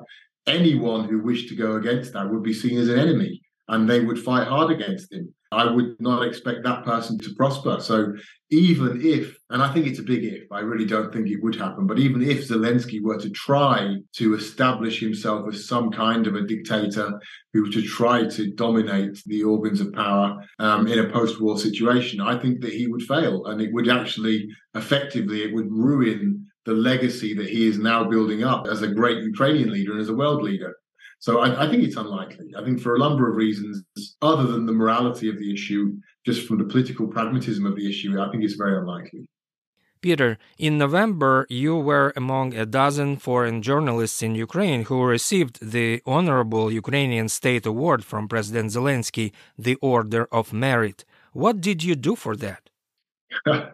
anyone 0.47 1.05
who 1.05 1.21
wished 1.21 1.49
to 1.51 1.57
go 1.57 1.77
against 1.77 2.13
that 2.15 2.31
would 2.31 2.43
be 2.43 2.55
seen 2.55 2.79
as 2.79 2.89
an 2.89 2.99
enemy 2.99 3.43
and 3.69 3.89
they 3.89 4.01
would 4.01 4.19
fight 4.19 4.47
hard 4.47 4.71
against 4.71 5.13
him. 5.13 5.35
I 5.51 5.65
would 5.71 5.97
not 5.99 6.27
expect 6.27 6.63
that 6.65 6.85
person 6.85 7.19
to 7.21 7.35
prosper. 7.35 7.79
So 7.81 8.15
even 8.51 9.01
if, 9.03 9.39
and 9.49 9.63
I 9.63 9.73
think 9.73 9.87
it's 9.87 9.99
a 9.99 10.03
big 10.03 10.25
if, 10.25 10.51
I 10.53 10.61
really 10.61 10.85
don't 10.85 11.13
think 11.13 11.29
it 11.29 11.43
would 11.43 11.55
happen, 11.55 11.87
but 11.87 11.99
even 11.99 12.23
if 12.23 12.49
Zelensky 12.49 13.03
were 13.03 13.19
to 13.19 13.31
try 13.31 13.97
to 14.17 14.35
establish 14.35 15.01
himself 15.01 15.49
as 15.49 15.67
some 15.67 15.91
kind 15.91 16.27
of 16.27 16.35
a 16.35 16.47
dictator 16.47 17.19
who 17.53 17.63
were 17.63 17.71
to 17.71 17.83
try 17.83 18.27
to 18.27 18.53
dominate 18.53 19.23
the 19.25 19.43
organs 19.43 19.81
of 19.81 19.93
power 19.95 20.45
um, 20.59 20.87
in 20.87 20.99
a 20.99 21.11
post-war 21.11 21.59
situation, 21.59 22.21
I 22.21 22.39
think 22.39 22.61
that 22.61 22.73
he 22.73 22.87
would 22.87 23.03
fail, 23.03 23.47
and 23.47 23.61
it 23.61 23.73
would 23.73 23.89
actually 23.89 24.49
effectively 24.75 25.43
it 25.43 25.55
would 25.55 25.71
ruin 25.71 26.47
the 26.67 26.75
legacy 26.75 27.33
that 27.35 27.49
he 27.49 27.67
is 27.67 27.79
now 27.79 28.05
building 28.05 28.45
up 28.45 28.67
as 28.67 28.83
a 28.83 28.89
great 28.89 29.23
Ukrainian 29.23 29.73
leader 29.73 29.93
and 29.93 30.01
as 30.03 30.11
a 30.11 30.15
world 30.15 30.43
leader. 30.43 30.77
So 31.21 31.41
I, 31.41 31.67
I, 31.67 31.71
think 31.71 31.83
it's 31.83 31.97
unlikely. 31.97 32.55
I 32.57 32.65
think 32.65 32.81
for 32.81 32.95
a 32.95 32.99
number 32.99 33.29
of 33.29 33.37
reasons, 33.37 33.83
other 34.23 34.45
than 34.45 34.67
the 34.67 34.73
morality 34.73 35.29
of 35.29 35.39
the 35.39 35.53
issue, 35.53 35.97
just 36.25 36.47
from 36.47 36.59
the 36.59 36.65
political 36.65 37.09
pragmatism 37.09 37.67
of 37.67 37.75
the 37.75 37.89
issue, 37.89 38.21
I 38.21 38.31
think 38.31 38.45
it's 38.45 38.55
very 38.55 38.79
unlikely. 38.79 39.29
Peter, 40.01 40.39
in 40.59 40.79
November, 40.79 41.45
you 41.49 41.77
were 41.77 42.13
among 42.15 42.55
a 42.55 42.65
dozen 42.65 43.17
foreign 43.17 43.63
journalists 43.63 44.23
in 44.23 44.35
Ukraine 44.35 44.85
who 44.85 45.03
received 45.03 45.59
the 45.61 46.01
Honorable 46.07 46.71
Ukrainian 46.71 47.29
State 47.29 47.67
Award 47.67 48.05
from 48.05 48.29
President 48.29 48.71
Zelensky, 48.71 49.33
the 49.59 49.77
Order 49.83 50.29
of 50.31 50.53
Merit. 50.53 51.05
What 51.33 51.61
did 51.61 51.83
you 51.83 51.97
do 51.97 52.15
for 52.15 52.37
that? 52.37 52.71
uh, 53.47 53.71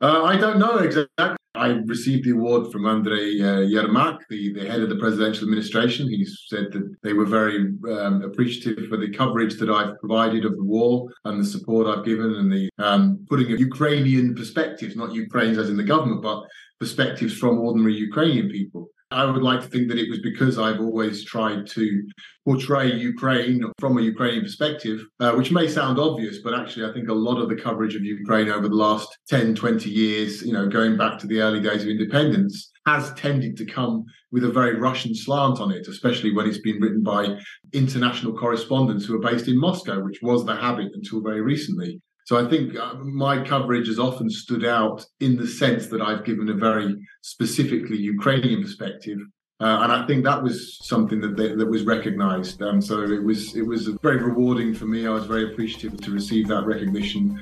I 0.00 0.36
don't 0.36 0.58
know 0.58 0.78
exactly. 0.78 1.35
I 1.56 1.68
received 1.86 2.24
the 2.24 2.32
award 2.32 2.70
from 2.70 2.86
Andrei 2.86 3.40
uh, 3.40 3.64
Yermak, 3.66 4.20
the, 4.28 4.52
the 4.52 4.66
head 4.66 4.80
of 4.80 4.88
the 4.88 4.96
presidential 4.96 5.44
administration. 5.44 6.08
He 6.08 6.24
said 6.24 6.72
that 6.72 6.94
they 7.02 7.12
were 7.12 7.24
very 7.24 7.74
um, 7.90 8.22
appreciative 8.22 8.88
for 8.88 8.96
the 8.96 9.10
coverage 9.10 9.58
that 9.58 9.70
I've 9.70 9.98
provided 9.98 10.44
of 10.44 10.56
the 10.56 10.64
war 10.64 11.08
and 11.24 11.40
the 11.40 11.44
support 11.44 11.86
I've 11.86 12.04
given 12.04 12.34
and 12.34 12.52
the 12.52 12.70
um, 12.78 13.24
putting 13.28 13.52
of 13.52 13.60
Ukrainian 13.60 14.34
perspectives, 14.34 14.96
not 14.96 15.14
Ukraine's 15.14 15.58
as 15.58 15.70
in 15.70 15.76
the 15.76 15.82
government, 15.82 16.22
but 16.22 16.44
perspectives 16.78 17.36
from 17.36 17.58
ordinary 17.58 17.94
Ukrainian 17.94 18.48
people. 18.48 18.90
I 19.12 19.24
would 19.24 19.42
like 19.42 19.60
to 19.60 19.68
think 19.68 19.88
that 19.88 19.98
it 19.98 20.10
was 20.10 20.18
because 20.18 20.58
I've 20.58 20.80
always 20.80 21.24
tried 21.24 21.68
to 21.68 22.08
portray 22.44 22.92
Ukraine 22.92 23.62
from 23.78 23.96
a 23.98 24.02
Ukrainian 24.02 24.42
perspective, 24.42 25.00
uh, 25.20 25.32
which 25.32 25.52
may 25.52 25.68
sound 25.68 26.00
obvious, 26.00 26.38
but 26.42 26.54
actually, 26.54 26.86
I 26.86 26.92
think 26.92 27.08
a 27.08 27.14
lot 27.14 27.40
of 27.40 27.48
the 27.48 27.54
coverage 27.54 27.94
of 27.94 28.02
Ukraine 28.02 28.48
over 28.48 28.68
the 28.68 28.74
last 28.74 29.16
10, 29.28 29.54
20 29.54 29.88
years, 29.88 30.42
you 30.42 30.52
know, 30.52 30.68
going 30.68 30.96
back 30.96 31.20
to 31.20 31.28
the 31.28 31.40
early 31.40 31.60
days 31.60 31.82
of 31.82 31.88
independence, 31.88 32.72
has 32.84 33.14
tended 33.14 33.56
to 33.58 33.64
come 33.64 34.04
with 34.32 34.44
a 34.44 34.50
very 34.50 34.74
Russian 34.74 35.14
slant 35.14 35.60
on 35.60 35.70
it, 35.70 35.86
especially 35.86 36.34
when 36.34 36.48
it's 36.48 36.58
been 36.58 36.80
written 36.80 37.04
by 37.04 37.38
international 37.72 38.36
correspondents 38.36 39.04
who 39.04 39.14
are 39.14 39.30
based 39.30 39.46
in 39.46 39.58
Moscow, 39.58 40.02
which 40.02 40.18
was 40.20 40.44
the 40.44 40.56
habit 40.56 40.90
until 40.94 41.20
very 41.20 41.42
recently. 41.42 42.00
So 42.26 42.44
I 42.44 42.50
think 42.50 42.76
uh, 42.76 42.94
my 42.94 43.44
coverage 43.44 43.86
has 43.86 44.00
often 44.00 44.28
stood 44.28 44.64
out 44.64 45.06
in 45.20 45.36
the 45.36 45.46
sense 45.46 45.86
that 45.86 46.02
I've 46.02 46.24
given 46.24 46.48
a 46.48 46.54
very 46.54 46.96
specifically 47.22 47.98
Ukrainian 47.98 48.62
perspective. 48.62 49.18
Uh, 49.60 49.78
and 49.82 49.92
I 49.92 50.04
think 50.08 50.24
that 50.24 50.42
was 50.42 50.76
something 50.84 51.20
that 51.20 51.36
they, 51.36 51.54
that 51.54 51.70
was 51.74 51.84
recognised. 51.84 52.60
Um, 52.62 52.82
so 52.82 53.02
it 53.02 53.22
was 53.22 53.54
it 53.54 53.64
was 53.64 53.86
very 54.02 54.20
rewarding 54.30 54.74
for 54.74 54.86
me. 54.86 55.06
I 55.06 55.10
was 55.10 55.24
very 55.24 55.44
appreciative 55.52 56.00
to 56.00 56.10
receive 56.10 56.48
that 56.48 56.66
recognition. 56.66 57.40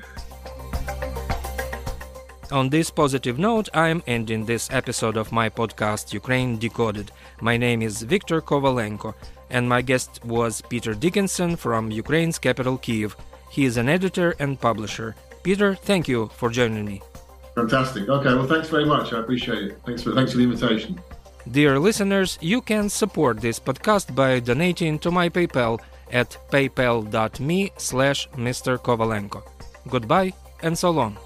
On 2.51 2.69
this 2.69 2.91
positive 2.91 3.39
note, 3.39 3.69
I 3.73 3.87
am 3.89 4.03
ending 4.05 4.45
this 4.45 4.69
episode 4.69 5.17
of 5.17 5.31
my 5.31 5.49
podcast 5.49 6.13
Ukraine 6.13 6.59
Decoded. 6.59 7.11
My 7.41 7.57
name 7.57 7.81
is 7.81 8.03
Viktor 8.03 8.39
Kovalenko, 8.39 9.15
and 9.49 9.67
my 9.67 9.81
guest 9.81 10.23
was 10.23 10.61
Peter 10.61 10.93
Dickinson 10.93 11.55
from 11.55 11.89
Ukraine's 11.89 12.37
capital 12.37 12.77
Kiev. 12.77 13.15
He 13.49 13.65
is 13.65 13.77
an 13.77 13.89
editor 13.89 14.35
and 14.39 14.59
publisher. 14.59 15.15
Peter, 15.43 15.75
thank 15.75 16.07
you 16.07 16.27
for 16.35 16.49
joining 16.49 16.85
me. 16.85 17.01
Fantastic. 17.55 18.09
Okay, 18.09 18.33
well, 18.33 18.47
thanks 18.47 18.67
very 18.69 18.85
much. 18.85 19.13
I 19.13 19.19
appreciate 19.19 19.63
it. 19.63 19.79
Thanks 19.85 20.03
for 20.03 20.11
thanks 20.13 20.31
for 20.31 20.37
the 20.39 20.43
invitation. 20.43 20.99
Dear 21.51 21.79
listeners, 21.79 22.37
you 22.41 22.59
can 22.61 22.89
support 22.89 23.39
this 23.39 23.59
podcast 23.59 24.13
by 24.15 24.39
donating 24.39 24.97
to 24.99 25.11
my 25.11 25.29
PayPal 25.29 25.79
at 26.11 26.37
paypal.me 26.51 27.71
slash 27.77 28.27
Mr. 28.31 28.77
Kovalenko. 28.77 29.43
Goodbye 29.87 30.33
and 30.63 30.77
so 30.77 30.89
long. 30.89 31.17